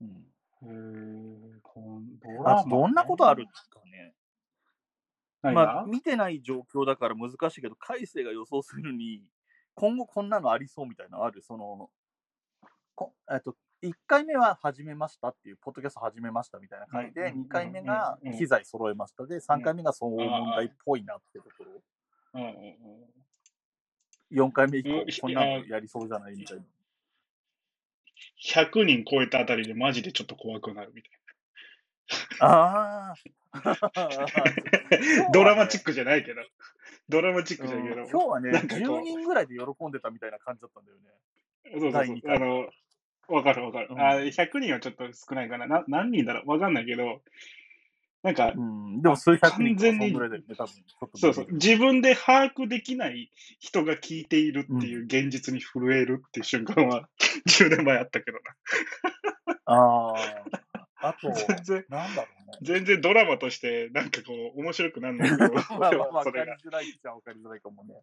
[0.00, 0.24] うん、
[0.62, 1.52] うん。
[1.52, 4.14] へえ、こんあとどんなことあるんですかね。
[5.42, 9.22] 何まあが見てない状況だから難しいけど、海星が予想するに、
[9.74, 11.42] 今後こんなのありそうみたいなのある？
[11.42, 11.90] その、
[12.94, 22.40] こえっと、1回目は始めましたっていう、ポッドキャスト始めましたみたいな回で、2回目が機材揃えましたで、3回目がその問題っぽいなってところ。
[24.32, 26.64] 4回目以降、こんなのやりそうじゃないみたいな。
[28.42, 31.10] 100人超えたあたりでマジでちょっと怖くなるみたい
[32.40, 33.14] なああ。
[35.32, 36.40] ドラマチックじゃないけど。
[37.08, 38.06] ドラマチックじゃないけど。
[38.06, 41.02] 今日はね、10人ぐらいで喜んでたみたいな感じだったんだよね。
[41.80, 42.34] そうそうそう。
[42.34, 42.68] あの、
[43.28, 43.88] わかるわかる。
[43.90, 45.66] うんあ100人はちょっと少ないかな。
[45.66, 47.22] な何人だろうわかんないけど、
[48.22, 50.72] なんかう、ん、でも数百人完全にそんぐらいだよね、多分。
[50.72, 51.46] ちょっとそうそう。
[51.52, 57.08] 自分で把握できない人が聞いているっていう現実に震えるっていう瞬間は
[57.48, 59.54] 10年前あったけどな。
[59.66, 60.14] ああ。
[61.08, 62.58] あと、全然、なんだろうね。
[62.62, 66.54] 全然ドラマとしてなんかこう面白くなんないけど、 まあ俺まあ、わそれが。
[66.54, 67.94] りづらいっちゃわかりづらいかもね。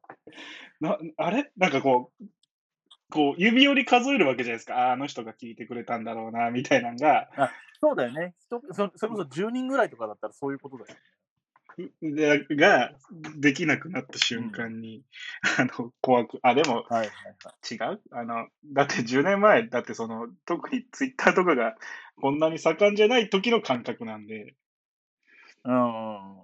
[0.82, 1.52] なあれ？
[1.58, 2.24] なんかこう、
[3.12, 4.78] こう指折り数えるわけじゃないですか。
[4.78, 7.30] ああ、あの人が聞いてくれたんだろうな、みたいなのが、
[7.82, 8.34] そうだよね。
[8.40, 11.00] 人そそれこそ10人ぐらいとかだったらそういうことだよね。
[12.02, 12.92] でが
[13.38, 15.04] できなくなった瞬間に、
[15.58, 17.74] あの、怖く、あ、でもはいはいはい。
[17.74, 18.02] 違う？
[18.12, 21.76] あの、だって10年前、だってその、特にツイッターとかが
[22.22, 24.54] こんなに盛んじゃない時の感覚なんで、
[25.64, 26.44] うんうんう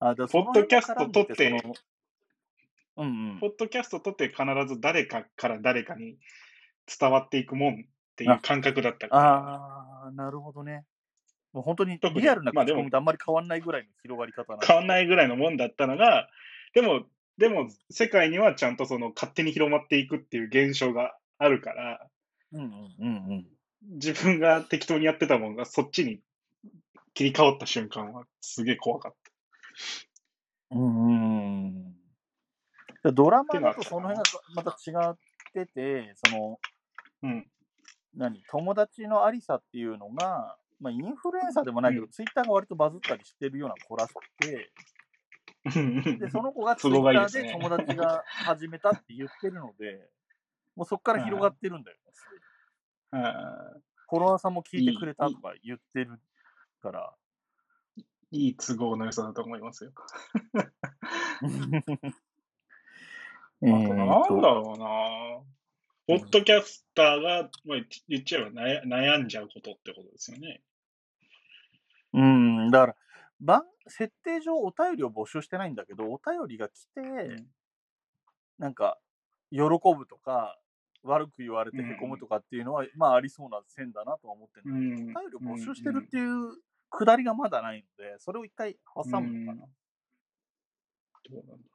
[0.00, 1.52] あ、だポッドキャスト撮って、
[2.96, 3.48] うんうんポ。
[3.48, 6.16] ッドキャスト撮って必ず誰かから誰かに
[6.86, 7.76] 伝わっていくもんっ
[8.16, 10.84] ていう感覚だったから、ああ、なるほどね。
[11.52, 16.28] もう本当にリアルな口コミとあんまり変わんないぐらいの広がり方なん変わんないぐらいのもんだったのが、
[16.74, 17.02] でも、
[17.36, 22.06] でも世界にはちゃんとその勝手に広まっていくっていう現象があるから、
[22.52, 23.46] うんうんうんうん。
[23.94, 26.20] 自分が適当にやってたものがそっちに
[27.14, 29.14] 切り替わった瞬間はすげえ怖かっ
[30.70, 31.94] うんうんうん。
[33.10, 34.24] ドラマだとその辺が
[34.54, 35.16] また違っ
[35.52, 36.58] てて、その、
[37.20, 37.28] た。
[37.28, 37.46] うん。
[38.14, 44.70] 何、友達のありさっていうのが、まあ、インフルエンサーでもないけど、うんツイッターが割とバズったりしてるような子らしくて、
[46.18, 50.08] で、その子がツ都イッターで友達が始めたって言ってるので、
[50.76, 52.02] もうそこから広がってるんだよね。
[54.08, 56.20] フォロワーさんも聞いてくれたとか言ってる
[56.82, 57.14] から。
[58.34, 59.92] いい都合の良さだと思いますよ。
[63.64, 66.18] えあと、なんだろうな。
[66.18, 70.60] ポッドキャスターが、まあ、言っちゃえば悩悩んじゃうことってことですよね。
[72.12, 72.96] うん、だから、
[73.40, 77.46] 番設定上お便りを募集してないんだけど、お便りが来て、ん。
[78.58, 78.98] なんか、
[79.50, 80.58] 喜ぶとか、
[81.04, 85.16] 悪く言われてへこむとかっていうのは、まあありそうな線だなとは思ってるんだけど、うん。
[85.16, 86.56] お便りを募集してるっていう
[86.90, 89.66] くだりがまだないので、それを一回挟むのかな。
[91.30, 91.71] どうなんだ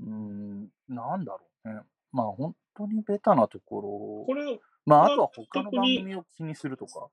[0.00, 1.80] うん、なんだろうね。
[2.12, 4.26] まあ本当にベタなところ。
[4.26, 7.08] これ、まああとは他の番組を気にするとか。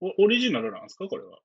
[0.00, 1.08] おオリジナルなんですか？
[1.08, 1.38] これは。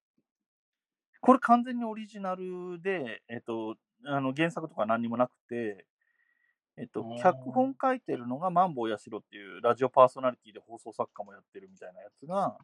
[1.21, 5.85] これ完全にオリジナルで、えっと、あの原作とか何にもなくて、
[6.77, 12.57] えっと脚本書いてるのがマンボウヤシロっていうラジオパーソナリティで放送作家もやってるみたいなやつが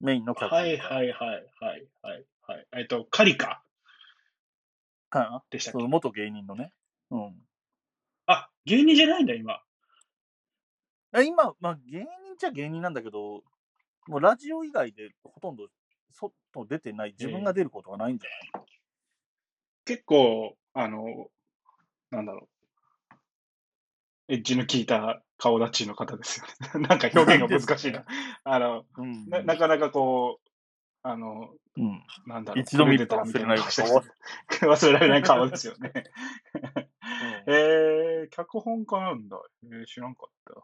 [0.00, 2.66] メインの脚本はいはいはいはいはいはい。
[2.76, 3.62] えっと、カリカ
[5.14, 5.86] かなでしたっけ？
[5.86, 6.72] 元芸人のね。
[7.10, 7.34] うん。
[8.26, 9.62] あ、芸人じゃないんだ、今。
[11.12, 13.44] あ今、まあ芸人っちゃ芸人なんだけど、
[14.08, 15.68] もうラジオ以外でほとんど
[16.12, 18.66] 外出てない、自分が出ることがないんじゃない、
[19.84, 21.30] 結構、あの、
[22.10, 22.48] なんだろ
[24.28, 24.32] う。
[24.32, 26.46] エッジの効いた顔立ちの方ですよ
[26.80, 26.86] ね。
[26.88, 28.04] なんか表現が難しいな。
[28.42, 30.50] あの、うんななかなかこう、
[31.06, 32.02] あの、うん。
[32.26, 32.62] なんだろう。
[32.62, 35.92] 一度見ると忘れない 忘れられない顔ですよね。
[37.46, 39.38] うんえー、脚本家なんだ。
[39.64, 40.62] えー、知らんかった。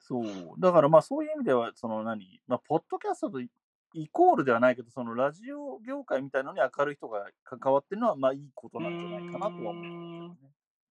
[0.00, 0.54] そう。
[0.58, 3.50] だからまあそういう意味では、その何、まあ、ポッドキャストとイ
[3.94, 10.36] イコールではないけど、そのラジオ業界みたいなのに明るい人が関わってるのは、まあいいことなんじゃないかなとは思うね。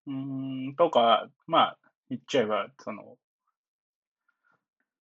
[0.07, 1.77] うーん、とか、まあ、
[2.09, 3.17] 言っちゃえば、その、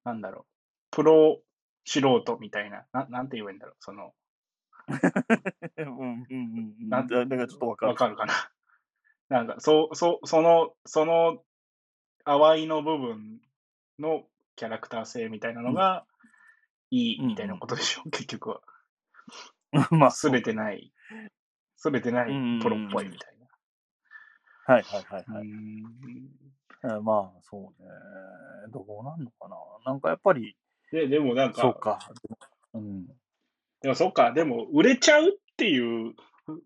[0.04, 0.44] なんだろう。
[0.90, 1.40] プロ
[1.84, 3.76] 素人みたいな、ななんて言えばいいんだろう。
[3.80, 4.14] その、
[4.88, 6.88] うんうんうんうん。
[6.88, 7.92] なんからちょっとわかる。
[7.92, 8.34] わかるかな。
[9.28, 11.44] なんか、そう、そう、その、その、
[12.24, 13.40] 淡いの部分
[13.98, 14.26] の
[14.56, 16.06] キャラクター性みたいなのが、
[16.90, 18.60] いいみたいなことでしょ、 結局は。
[19.90, 20.92] まあ、すれてない、
[21.76, 23.32] すれてないうんプロっぽいみたい
[24.64, 25.24] はいはいはい
[26.82, 26.94] な。
[26.94, 27.02] はい。
[27.02, 27.88] まあそうね。
[28.70, 29.56] どうなんのかな。
[29.84, 30.56] なんかやっぱり、
[30.92, 31.98] で、でもなんか、そうか。
[32.74, 33.06] うん。
[33.80, 36.14] でもそっか、でも売れちゃうっていう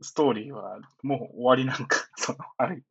[0.03, 2.85] ストーリーはもう終わりなんか、 その、ある意味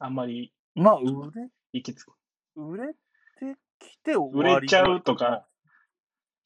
[0.00, 1.04] あんまりまあ、売
[1.34, 2.12] れ、行きつく。
[2.56, 2.94] 売れ
[3.38, 5.46] てきて終売わりれちゃうとか、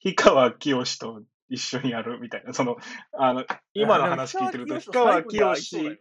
[0.03, 2.77] 氷川きよしと一緒にやるみたいな、その、
[3.13, 6.01] あの、今の話聞いてると、氷川きよし、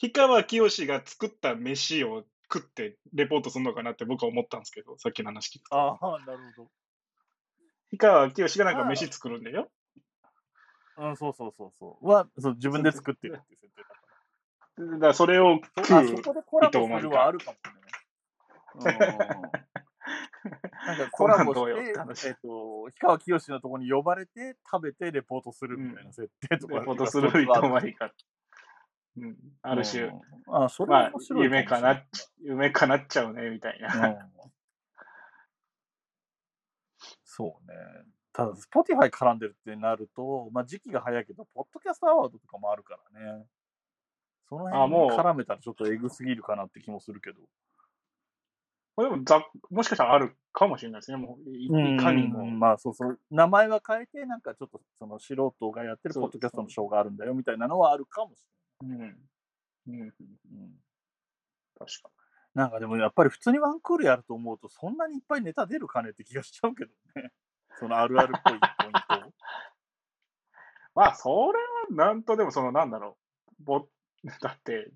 [0.00, 5.76] 氷川きよしが作った飯を食ってレポートするのかなって僕は思ったんですけど、さっきの話聞くと。
[5.76, 6.68] ああ、なるほ
[7.90, 9.68] 氷川きよしがなんか飯作るんだよ。
[10.96, 11.08] ど。
[11.08, 12.08] うん、そうそうそうそう。
[12.08, 13.94] は、そう自分で作ってるっていう設定だか
[14.94, 15.84] だからそれをら。
[15.84, 18.98] 食うこでコラボするはあるかもね。
[19.40, 19.64] うん。
[20.86, 26.74] なんかコラボして、えっと、氷川きよしのところに呼ばれて、食べてレポートするみたいな設定とか。
[26.74, 28.12] レポートする人もありか。
[29.16, 30.64] うん、ある種、うん。
[30.64, 32.02] あ、それ面、白い夢かな
[32.42, 34.30] 夢かなっちゃうね、みたいれな
[37.24, 37.74] そうね。
[38.32, 43.46] ただ、Spotify 絡んでるってなると、まあ時期が早いけど、ポッドキャストアワードとかもあるからね。
[44.48, 47.40] その辺絡めたらちょっとエグすぎるかなって気もするけど。
[48.96, 51.16] まあでもざ、もしかしたらあるかもしれないですね。
[51.16, 52.40] もうい、いかにも。
[52.40, 53.18] うんまあそうそう。
[53.30, 58.38] 名前は変えて、なんかちょっとその素人がやってるポッドキャストのショーがあるんだよみたいなのはあるかもし
[58.82, 59.28] うん。
[59.86, 60.00] うん。
[60.00, 60.84] うん
[61.76, 62.10] 確か
[62.54, 67.32] なんかでもやっぱり普通にワンクールやると思うと、そんなにいっぱいネタ出るかねって気がしちゃうけどね。
[67.80, 69.32] そのあるあるっぽいポイントを。
[70.94, 71.58] まあ、それ
[71.96, 73.18] はなんとでも、その、なんだろ
[73.58, 73.64] う。
[73.64, 73.88] ぼ、
[74.40, 74.92] だって、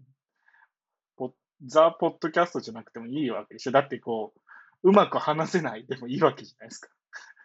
[1.16, 3.72] ポザ・ポッドキャストじゃなくてもいいわけでしょ。
[3.72, 6.90] だってこう、うまく話せないでもいいわけじゃないですか。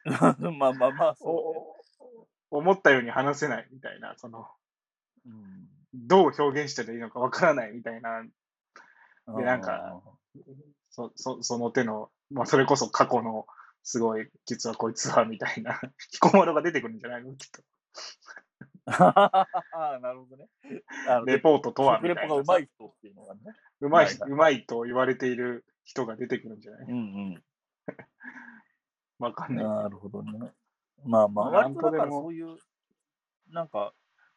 [0.60, 1.76] まあまあまあ、そお
[2.52, 4.48] 思ったように話せないみたいな、その、
[5.26, 5.73] うね。
[5.94, 8.20] どう表現したらいいのかわからないみたいな、
[9.28, 9.38] うん。
[9.38, 10.02] でなんか
[10.90, 13.46] そそその手の、まあ、それこそ過去の、
[13.84, 15.80] すごい、実はこいつは、みたいな、
[16.12, 17.36] 彦摩呂が出てくるんじゃないの？
[17.36, 17.64] きっと。
[18.86, 20.48] ああ、なるほどね。
[21.26, 22.04] レポートとは、う
[22.46, 23.42] まい人っていうのがね。
[23.82, 26.86] うまいうまいと言われている人が出てくるんじゃない？
[26.90, 27.44] うん
[29.20, 29.58] わかうんん。
[29.58, 29.66] ない。
[29.66, 30.54] なるほどね。
[31.06, 32.58] まあまあ、まあ割とだからそういう、
[33.50, 33.94] なんか、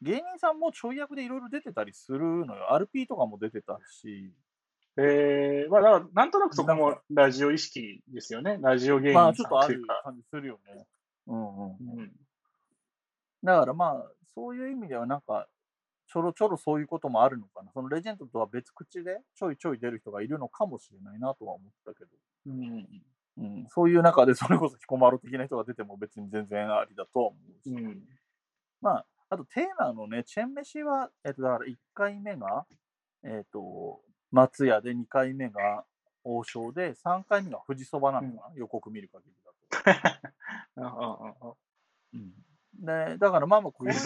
[0.07, 2.69] 芸人さんもちょい役でいろいろ出てたりするのよ。
[2.71, 4.33] RP とかも出てたし、
[4.99, 8.59] えー、まあ、だから、なんとなくそこなもラジオ意識ですよね。
[8.61, 10.01] ラジオ芸まあ人さちょっとあるんっていうか。
[10.05, 10.87] 感じするよね。
[11.27, 11.77] うんうん。
[11.99, 12.13] うん
[13.45, 15.47] だからまあ、そういう意味ではなんか、
[16.09, 17.71] ちょろちょろそういうこともあるのかな。
[17.73, 22.11] そのレジェンドとは別口でちょいちょい出る人がいるのかもしれないなとは思ったけど。
[22.47, 22.87] うん
[23.39, 27.71] うん、そういう中でそれこそ彦摩呂的な人が出ても別に全然ありだとは思うし。
[27.73, 28.03] うん
[28.81, 32.65] まあ、あとテーマのね、チェン飯は、えっと、だから1回目が、
[33.25, 34.01] えっと、
[34.31, 35.85] 松屋で2回目が
[36.23, 40.27] 王将で、3回目が富士そばなのかな、予告見る限りだと。
[42.13, 42.33] うん、
[42.85, 43.99] でだからまあまあ、富士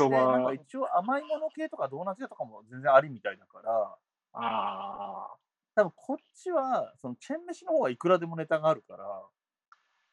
[0.54, 3.96] 一応甘いもの系とかドーナツ屋とかも全然ありみたいだから、
[4.32, 5.36] ああ、
[5.74, 9.22] 多分こっちは、そのチェン飯の方がいくらでもネタがあるから、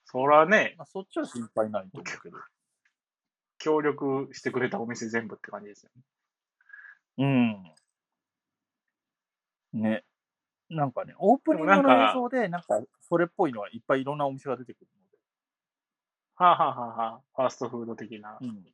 [0.06, 2.38] そらね、まあ、そっちは心配ないと思うけど。
[3.58, 6.02] 協力してくれたお店全部って感じですよね。
[9.74, 9.82] うん。
[9.82, 10.04] ね。
[10.70, 14.88] なんかね、オープニングの映像で、なんか、それっぽいのはいっぱいいろんなお店が出てくる
[16.38, 18.38] はあ、はあはあはあ、ファーストフード的な。
[18.40, 18.72] ので。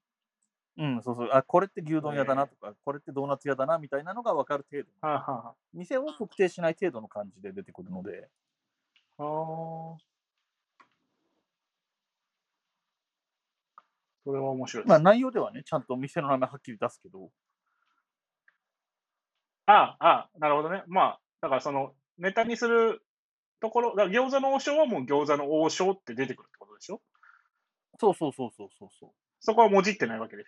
[0.78, 0.96] うん。
[0.96, 1.30] うん、そうそう。
[1.32, 4.90] あ、これって牛丼屋だなとか、これってドーナツ屋だなみたいなのが分かる程度。
[5.02, 8.28] はあ、はあは店を特定しない程度の感じで出てくるので。
[9.18, 9.98] あ、あ
[14.24, 14.86] それは面白い。
[14.86, 17.30] まあ内容ではね、ちゃんと店の名前はっきり出すけど。
[19.65, 20.84] ああ、ああ、なるほどね。
[20.88, 23.01] まあ、だからその、ネタにする
[23.61, 27.01] ところ、だ餃子の王将はもう餃子の王将って出てくるってことでしょ？
[27.99, 30.47] そうそうそうそうそうそそこはもじってないわけでし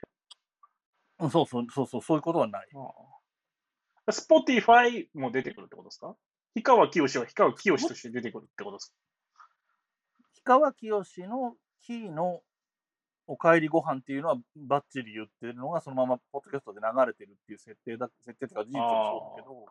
[1.19, 1.25] う。
[1.25, 2.67] うん、そうそうそうそう、そういうことはない。
[2.73, 2.93] ょ
[4.05, 4.11] ああ。
[4.11, 6.15] Spotifyも出てくるってことですか？
[6.55, 8.93] 氷川きよしは氷川きよしとして出てくるってことですか？
[10.45, 12.41] 氷川きよしのキーの
[13.27, 19.65] おかえりご飯っていうのはバッチリ言ってるのがそのままポッドキャストで流れてるっていう設定だ、設定っていうか事実はそうだけど、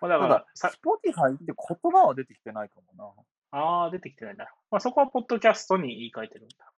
[0.00, 1.54] まあ、だただから、、さ Spotifyって言
[1.92, 3.16] 葉は出てきてないかも
[3.52, 3.58] な。
[3.58, 4.52] ああ、出てきてないんだ。
[4.70, 6.72] まあ、そこはポッドキャストに言い換えてるんだ。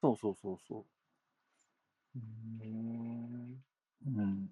[0.00, 0.84] そうそうそうそう
[2.16, 2.18] う
[2.66, 3.62] ん。
[4.06, 4.10] う。
[4.10, 4.50] うん。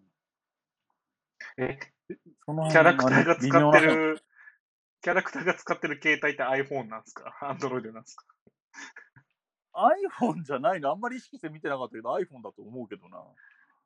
[1.58, 1.78] え、
[2.46, 4.22] そのキャラクターが使ってる、
[5.02, 8.24] キャラクターが使ってる携帯って iPhone なんですか ?Android なんですか？
[9.74, 10.90] iPhone じゃないの？
[10.90, 13.22] あんまり意識して見てなかったけど iPhone だと思うけどな。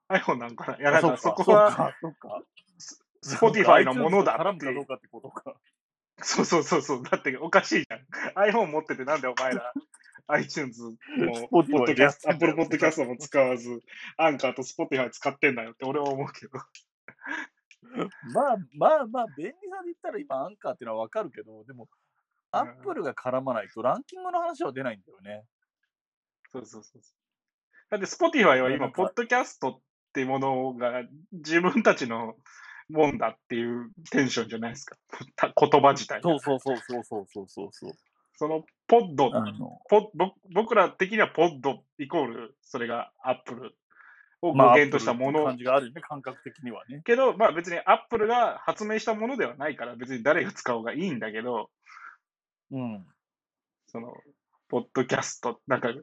[0.08, 0.78] ?iPhone なんかな？
[0.78, 2.42] いや、なんかそこは、そっか。
[3.24, 5.54] Spotify のものだ絡むってかどうかってことか。
[6.22, 7.02] そうそうそうそう。
[7.02, 8.50] だっておかしいじゃん。
[8.50, 9.72] iPhone 持っててなんでお前ら
[10.28, 10.92] iTunes も、
[11.50, 13.82] ポッドキャスト、Apple よ Podcast も使わず、
[14.16, 16.58] アンカーと Spotify 使ってんだよって俺は思うけど。
[18.32, 21.88] まあまあまあ、便利さで言ったら今アンカーっていうのはわかるけど、でも、
[22.50, 25.44] アップルが絡まないとランキングの話は出ないんだよね。
[26.64, 27.12] そうそうそう。
[27.90, 29.80] だって Spotify は今、ポッドキャストっ
[30.12, 31.02] てものが
[31.32, 32.34] 自分たちの
[32.88, 34.96] もんだっていうテンションじゃないですか。
[35.38, 36.20] 言葉自体。
[36.22, 37.92] そうそうそうそうそうそうそう。
[38.38, 39.32] そのポッド
[39.88, 40.12] ポ
[40.52, 43.74] 僕ら的にはポッドイコール、それがアップル
[44.42, 45.44] を語源としたもの。
[45.44, 47.02] まあ、感じがあるね、感覚的にはね。
[47.04, 51.70] けど、まあ別にアップルが発明したものではないから、別に誰が使おうがいいんだけど、
[52.70, 53.06] うん。
[53.86, 54.12] その、
[54.68, 55.94] ポッドキャスト、なんか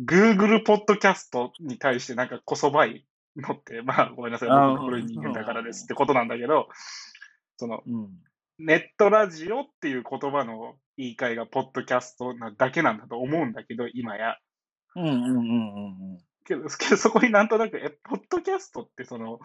[0.00, 6.68] Google ポッドキャストに対してなんかこそばいのって、 まあごめんなさい、僕が古い人間だからですってことなんだけど、
[7.56, 8.08] その、うん。
[8.60, 14.36] ネットラジオっていう言葉の言い換えがポッドキャストなだけなんだと思うんだけど、今や。
[14.96, 16.18] うんうんうんうんうん。
[16.44, 19.38] けど、け どそこになんとなく、え、ポッドキャストってその、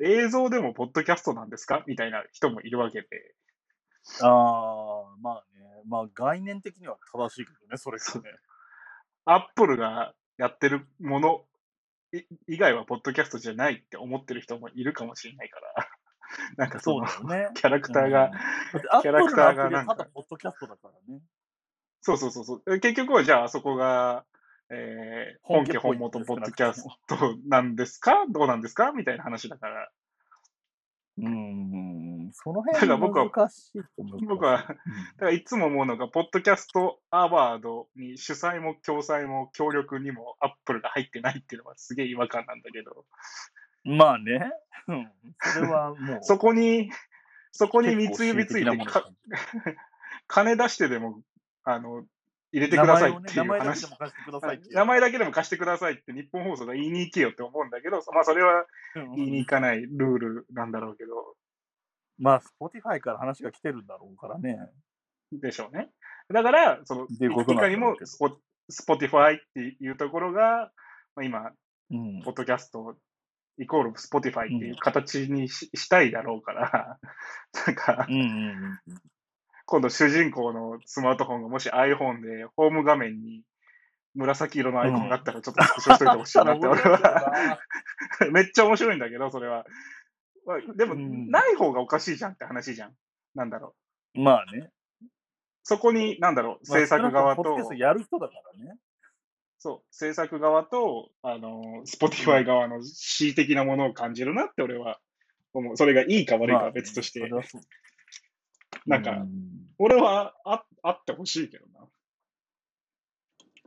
[0.00, 1.84] 映像でもポッドキャストなんですか？
[1.86, 3.08] みたいな人もいるわけで。
[4.22, 5.82] ああ、まあね。
[5.86, 8.36] まあ概念的には正しいけどね、それがね。
[9.26, 11.44] アップルがやってるもの
[12.12, 15.88] い以外はポッドキャストじゃないって思ってる人もいるかもしれないから、
[16.56, 17.48] なんかそのそうね。
[17.54, 18.30] キャラクターが、
[18.72, 19.02] うん。
[19.02, 21.20] キャラクターがなんかただポッドキャストだからね。
[22.00, 22.80] そうそうそうそう。
[22.80, 24.24] 結局はじゃああそこが、
[24.70, 28.26] えー本家本元ポッドキャストなんですか？
[28.28, 28.92] どうなんですか？
[28.92, 29.90] みたいな話だから、
[31.18, 31.95] うん、
[32.38, 34.26] その辺ら僕は難しいと思う。
[34.26, 34.76] 僕はだか
[35.20, 43.04] らいつも思うのが、ポッドキャストアワードに主催も共催も協力にもアップルが入ってないっていうのはすげえ違和感なんだけど、
[43.86, 44.50] うんまあね。
[44.88, 45.10] うん。
[45.40, 46.18] それはもう。
[46.22, 46.90] そこに、
[47.52, 48.70] そこに三つ指ついて
[50.26, 51.20] 金出してでも、
[51.62, 52.04] あの、
[52.52, 53.96] 入れてくださいっていう話でも。
[53.96, 54.74] 貸してくださいっていう。
[54.74, 58.66] 名前だけでも貸してくださいって日本放送が言いに行けよって思うんだけど、まあそれは
[58.96, 61.36] うん言いに行かないルールなんだろうけど、
[62.18, 64.58] まあ、Spotify から話が来てるんだろうからね。
[65.32, 65.90] でしょうね。
[66.32, 68.06] だから、その、いかにもなんだろうけど。
[68.06, 68.36] スポ、
[68.68, 70.70] Spotifyっていうところが、
[71.14, 71.50] まあ、今、
[71.90, 72.22] うん。
[72.22, 72.96] ポッドキャスト
[73.58, 76.98] イコール Spotify っていう形にし,、したいだろうから、
[77.66, 78.80] なんかう、んうん
[79.68, 83.42] 今度主人公のスマートフォンがもし iPhone でホーム画面に
[84.14, 87.58] 紫色のアイコンがあったらちょっとスクショしといてほしいなって俺は、
[88.32, 89.64] めっちゃ面白いんだけど、それは。
[90.46, 92.92] まあでも、うんない方がおかしいじゃんって話じゃん。
[93.34, 93.74] なんだろ
[94.14, 94.18] う。
[94.20, 94.24] うん。
[94.24, 94.70] まあね。
[95.62, 98.78] そこに、なんだろう、まあ制作側と少なくともポッドキャスト、やる人だからね。
[99.58, 105.00] そう、制作側と、あの、Spotify 側の恣意的なものを感じるなって俺は
[105.52, 105.76] 思う。
[105.76, 107.62] それがいいか悪いかは別として、それはそう
[108.86, 109.28] なんかう
[109.78, 111.86] 俺はああってほしいけどな。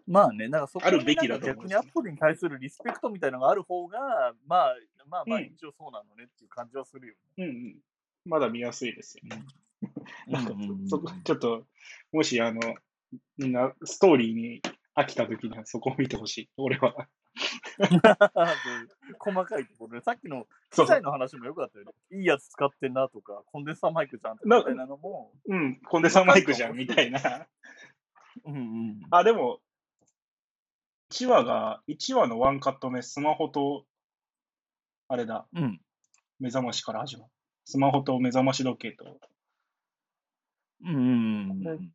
[0.07, 4.75] まあね、なんかそこあるべきだと思う逆にアップルに対するリスペクトみたいなのがある方が、まあ、
[5.09, 7.75] まあまあ、うん一応そうなのねっていう感じはするようんうん。
[8.25, 9.37] まだ見やすいですよね。
[9.37, 9.43] ね。
[10.27, 10.53] なんか
[10.89, 11.65] そこ、ちょっと、
[12.11, 12.59] もし、あの、
[13.37, 14.61] みんなストーリーに
[14.95, 16.49] 飽きた時にはそこを見てほしい。
[16.57, 17.07] 俺は。
[19.19, 21.91] 細かいところで、さっきの機材の話もよかったよね。
[22.11, 27.47] いいやつ使ってんなとか、コンデンサーマイクじゃんみたいなのも、うん、コンデンサーマイクじゃん、みたいな。
[28.45, 29.01] うんうん。
[29.11, 29.61] あ、でも、
[31.11, 33.85] 1話が、1話のワンカット目、スマホと、
[35.11, 35.81] あれだ、うん。
[36.39, 37.31] 目覚ましから始まる。
[37.65, 39.19] スマホと目覚まし時計と。
[40.85, 41.91] うんうんうん。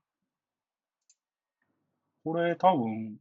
[2.24, 3.16] これ多分、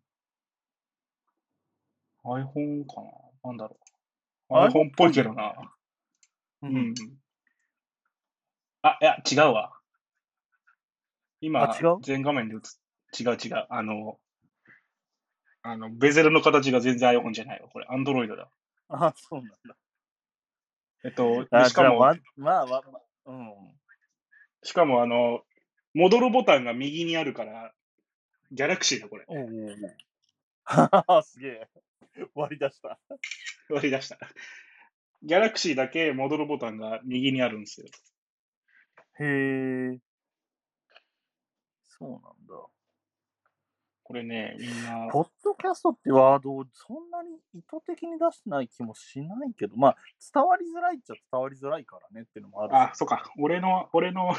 [2.26, 3.02] iPhone か
[3.44, 3.78] ななんだろ
[4.50, 4.54] う。
[4.56, 5.54] iPhone っぽいけどな。
[6.64, 6.94] ううんん。
[8.82, 9.74] あ、いや、違うわ。
[11.40, 11.70] 今
[12.02, 12.62] 全画面で映っ、
[13.20, 13.68] 違う違う。
[13.70, 14.18] あの、
[15.62, 17.70] あの、ベゼルの形が全然 iPhone じゃないわ。
[17.70, 18.50] これ、Android だ。
[18.90, 19.76] あ、そうなんだ。
[21.04, 22.82] えっと、しかも、まあまあ、まあ、
[23.26, 23.54] うん。
[24.64, 25.42] しかもあの、
[25.94, 27.74] 戻るボタンが右にあるから、
[28.52, 29.26] ギャラクシーだ、これ。
[29.28, 29.78] おうおうおう
[30.64, 31.68] はは すげえ。
[32.36, 33.00] 割り出した。
[33.70, 34.18] 割り出した。
[35.24, 37.88] ギャラクシーだけ戻るボタンが右にあるんですよ。
[39.20, 40.00] へえ。
[41.82, 42.68] そうなんだ。
[44.04, 49.98] これね、みんな、ポッドキャストってワードをそんなに意図的に出してない気もしないけど、まあ、
[50.34, 52.76] 伝わりづらいっちゃ伝わりづらいからねっていうのもあるし。
[52.76, 53.32] あ、そうか。
[53.40, 54.36] 俺の、俺の、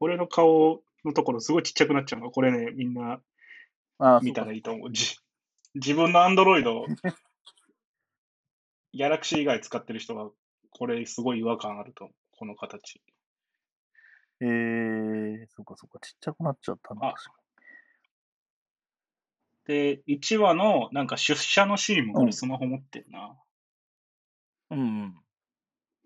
[0.00, 2.32] 俺の顔のところすごいちっちゃくなっちゃうの。
[2.32, 3.20] これね、みんな
[3.98, 4.92] あ見たらいいと思う。
[4.92, 5.16] じ
[5.74, 6.84] 自分のアンドロイド、
[8.92, 10.30] ギャラクシー以外使ってる人は、
[10.70, 12.14] これすごい違和感あると思う。
[12.32, 13.00] この形。
[14.40, 17.08] へえ、そっかそっか、ちっちゃくなっちゃったな。
[17.08, 17.14] あ
[19.68, 23.36] で、1話のなんか出社のシーンもこれスマホ持ってるな。
[24.70, 24.76] に。
[24.76, 25.14] うんうん。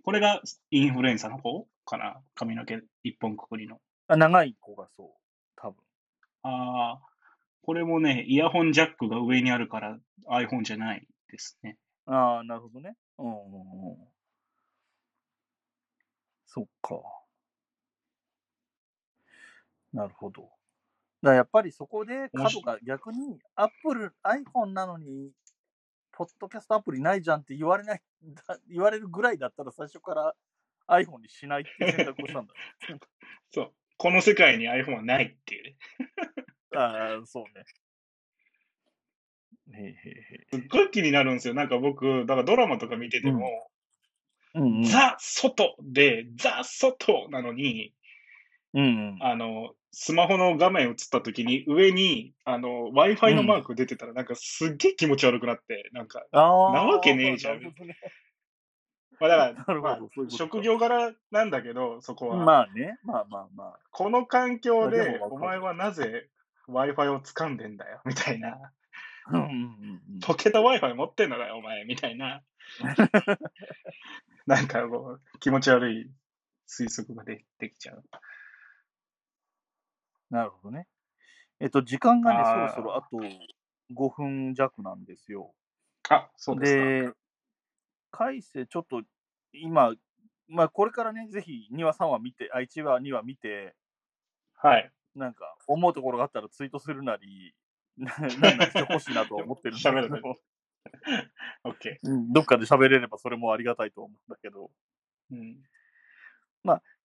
[0.02, 0.42] これが
[0.72, 2.20] インフルエンサーの方かな？
[2.34, 3.80] 髪の毛一本くくりの。
[4.08, 5.08] あ、長い子がそう。
[5.54, 5.76] 多分。
[6.42, 7.00] ああ、
[7.62, 9.96] これもね、イヤホンジャックが上にあるから
[10.28, 11.78] iPhone じゃないですね。
[12.06, 12.96] ああ、なるほどね。
[13.18, 13.96] うんうんうん。
[16.46, 17.00] そっか。
[19.92, 20.50] なるほど。
[21.30, 25.30] やっぱりそこで角が逆に Apple、iPhone なのに、
[26.12, 30.34] ポッドキャストアプリないじゃんって言われない、だ 言われるぐらいだったら最初から
[30.88, 32.54] iPhone にしないって選択をしたんだ。
[33.50, 33.72] そう。
[33.96, 35.76] この世界に iPhone はないっていうね。
[36.74, 37.64] ああ、そうね。
[39.74, 41.54] へえへえへすっごい気になるんですよ。
[41.54, 43.70] なんか僕、だからドラマとか見てても、
[44.54, 44.58] え。
[44.58, 44.84] うんうん。
[44.84, 47.94] ザ・外で、ザ・外なのに、
[48.74, 49.18] うんうん。
[49.20, 56.72] あの、スマホの画面映った時に上に、あの、Wi-Fi のマーク出てたら、なんかすっげえ気持ち悪くなって、なんか、ああ。
[56.72, 57.62] なわけねえじゃん
[59.20, 60.00] まあだから、 まあ
[60.30, 62.36] 職業柄なんだけど、そこは。
[62.36, 63.78] まあね、まあまあまあ。
[63.90, 66.28] この環境まあでお前はなぜ
[66.68, 68.72] Wi-Fi を掴んでんだよ、みたいな。
[69.28, 72.42] うんうんうんうんポケット Wi-Fi 持ってんのかよ、お前、みたいな。
[74.46, 76.10] なんかこう、気持ち悪い
[76.68, 78.02] 推測がでできちゃう。
[80.32, 80.88] なるほどね。
[81.60, 83.18] えっと、時間がね、そあーろそろあと
[83.94, 85.54] 5分弱なんですよ。
[86.08, 86.84] あ、そうですか。
[86.84, 87.12] で、
[88.10, 89.02] 海星、ちょっと
[89.52, 89.94] 今、
[90.48, 93.74] まあ、これからね、ぜひ2話、3話見て、あ、1話、2話見て、
[94.54, 94.92] はい。
[95.14, 97.54] なんか、思うところがあったらツイートするなり、
[97.96, 100.36] ななんかしてほしいなとは思ってるんだけ喋るねど、
[101.64, 101.98] OK。
[102.02, 104.70] うんどっかで喋れればそれもありがたいと思うんだけど、
[105.30, 105.62] うん。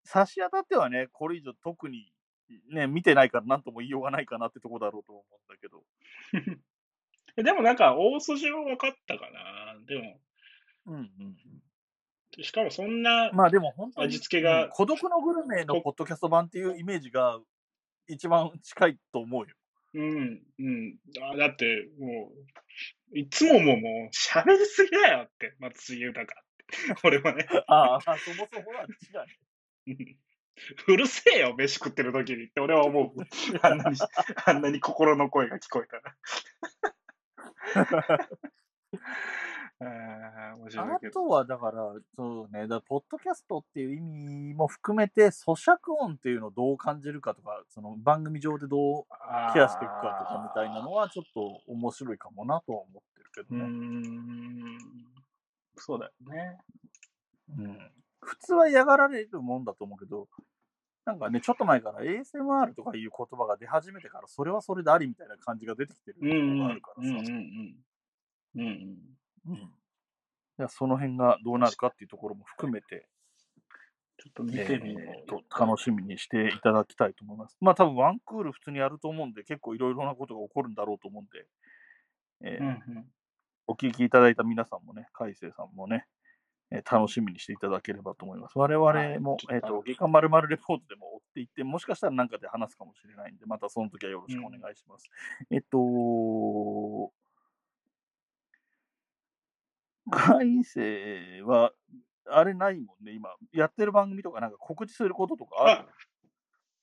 [0.03, 2.11] 差し当たってはね、これ以上特に、
[2.69, 5.83] ね、見てないから何とも言いようがないかなってとこだろうと思うんだけど、
[7.37, 9.77] え でもなんか、大筋は分かったかな。
[9.85, 10.19] でも、
[10.85, 11.37] うんうん
[12.39, 17.39] しかもそんなうん、まあでも本当に、味付けがうん孤独のグルメのポッドキャスト版っていうイメージが
[18.07, 19.55] 一番近いと思うよ。
[19.93, 20.99] うん、うん。
[21.21, 22.31] あだって、も
[23.11, 26.47] う、いつももう、もう、喋りすぎだよって、松重豊って。
[27.03, 30.17] 俺はね、ああ、そもそもは違う。
[30.87, 33.21] うるせえよ、飯食ってる時にって俺は思う。
[33.61, 33.97] あんなに、
[34.45, 36.15] あんなに心の声が聞こえたら。
[39.79, 41.11] ああ。
[41.11, 49.05] とは、だから、そうね、だポッドキャストっていう意味も含めて、咀嚼音っていうのをどう感じるかとか、その番組上でどう
[49.53, 53.65] ケアしていくかとかみたいなのは、ちょっと面白いかもなとは思ってるけどね。
[53.65, 54.77] ん。
[55.75, 56.57] そうだよね。
[57.55, 57.91] うん
[58.21, 60.27] 普通は嫌がられるもんだと思うけど、
[61.05, 66.17] なんかね、ちょっと前から ASMR とかいう言葉が出始めてから、それはそれでありみたいな感じが出てきてる
[66.55, 67.09] のがあるからさ。
[67.09, 67.75] うんうんうん。
[68.55, 68.67] うん
[69.47, 69.53] うん。
[69.53, 69.73] うん
[70.59, 73.07] いやその辺がどうなるかっていうところも含めて、
[74.17, 75.25] ちょっと見てみよえう。
[75.25, 77.55] ーと楽しみにしていただきたいと思います。
[77.61, 81.45] まあ多分ワンクール普通にやると思うんで、結構いろいろなことが起こるんだろうと思うんで、
[82.41, 83.05] えーうんうん。
[83.67, 86.07] お聞きいただいた皆さんもね、海星さんもね、
[86.71, 88.57] えー楽しみにしていただければと思います。
[88.59, 95.09] 我々も、はいえっ、と、月刊まるまるレポートでも追っていって、もしかしたら何かで話すかもしれないんで、またその時はよろしくお願いします。
[95.49, 97.11] えっと、
[100.09, 101.71] 海星は、
[102.29, 103.29] あれないもんね、今。
[103.53, 105.87] やってる番組とかなんか告知することとかある？
[105.87, 105.87] あ、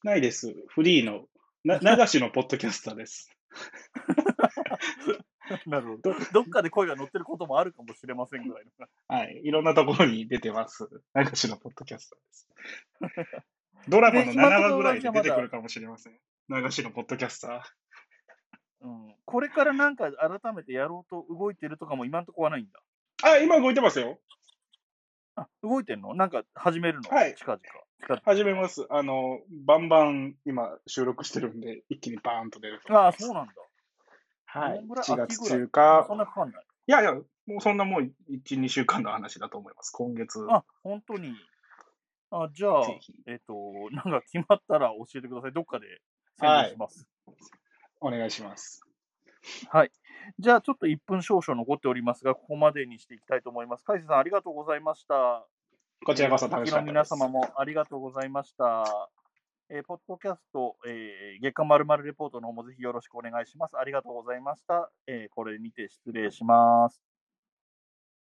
[0.02, 0.54] ないです。
[0.68, 1.26] フリーの、
[1.64, 3.30] な流しのポッドキャスターです。
[5.66, 6.14] なるほど。
[6.32, 8.86] どっかで声が乗ってることもあるかもしれませんぐらいの。
[9.08, 9.40] はい。
[9.44, 10.88] いろんなところに出てます。
[11.14, 12.18] 流しのポッドキャスター
[13.10, 13.44] です。
[13.88, 16.18] ドラマの7で今のところ話ぐらいで出てくるかもしれません。
[16.48, 17.60] 流しのポッドキャスター。
[18.80, 22.80] うん、これからなんか改めてやろうと動いてるとかも今のところはないんだ。
[23.22, 24.18] あ、今動いてますよ。
[25.36, 26.14] あ、動いてんの？
[26.14, 27.10] なんか始めるの？
[27.10, 27.60] はい近々。
[28.00, 28.86] 近々始めます。
[28.90, 33.24] あの、バンバン今収録してるんで、一気にバーンと出ると思いああ、ます。
[33.24, 33.52] そうなんだ。
[34.46, 35.02] はいどんぐら。
[35.02, 35.58] い？4月秋ぐらい？
[35.60, 36.14] 中かそ。
[36.14, 36.64] んなかかんない。
[36.86, 37.22] いやいや、も
[37.58, 39.90] うそんなもう1、2週間の話だと思います。
[39.90, 40.46] 今月。
[40.50, 41.34] あ、本当に。
[42.30, 43.54] あ、じゃあぜひ、えっ、と、
[43.92, 45.52] なんか決まったら教えてください。
[45.52, 45.86] どっかで
[46.38, 47.08] 宣伝します。
[48.00, 48.82] お願いします。
[49.70, 49.90] はい。
[50.38, 53.84] じゃあ、ちょっと1分少々残っておりますが、ここまでにしていきたいと思います。
[53.84, 55.46] 海瀬さん、ありがとうございました。
[56.04, 59.10] こちらこそ楽しかった皆様もありがとうございました。
[59.70, 63.78] えーポッドキャスト、えー月間まるまるレポートの方もぜひよろしくお願いします。
[63.78, 64.90] ありがとうございました。
[65.06, 67.13] えーこれにて失礼します。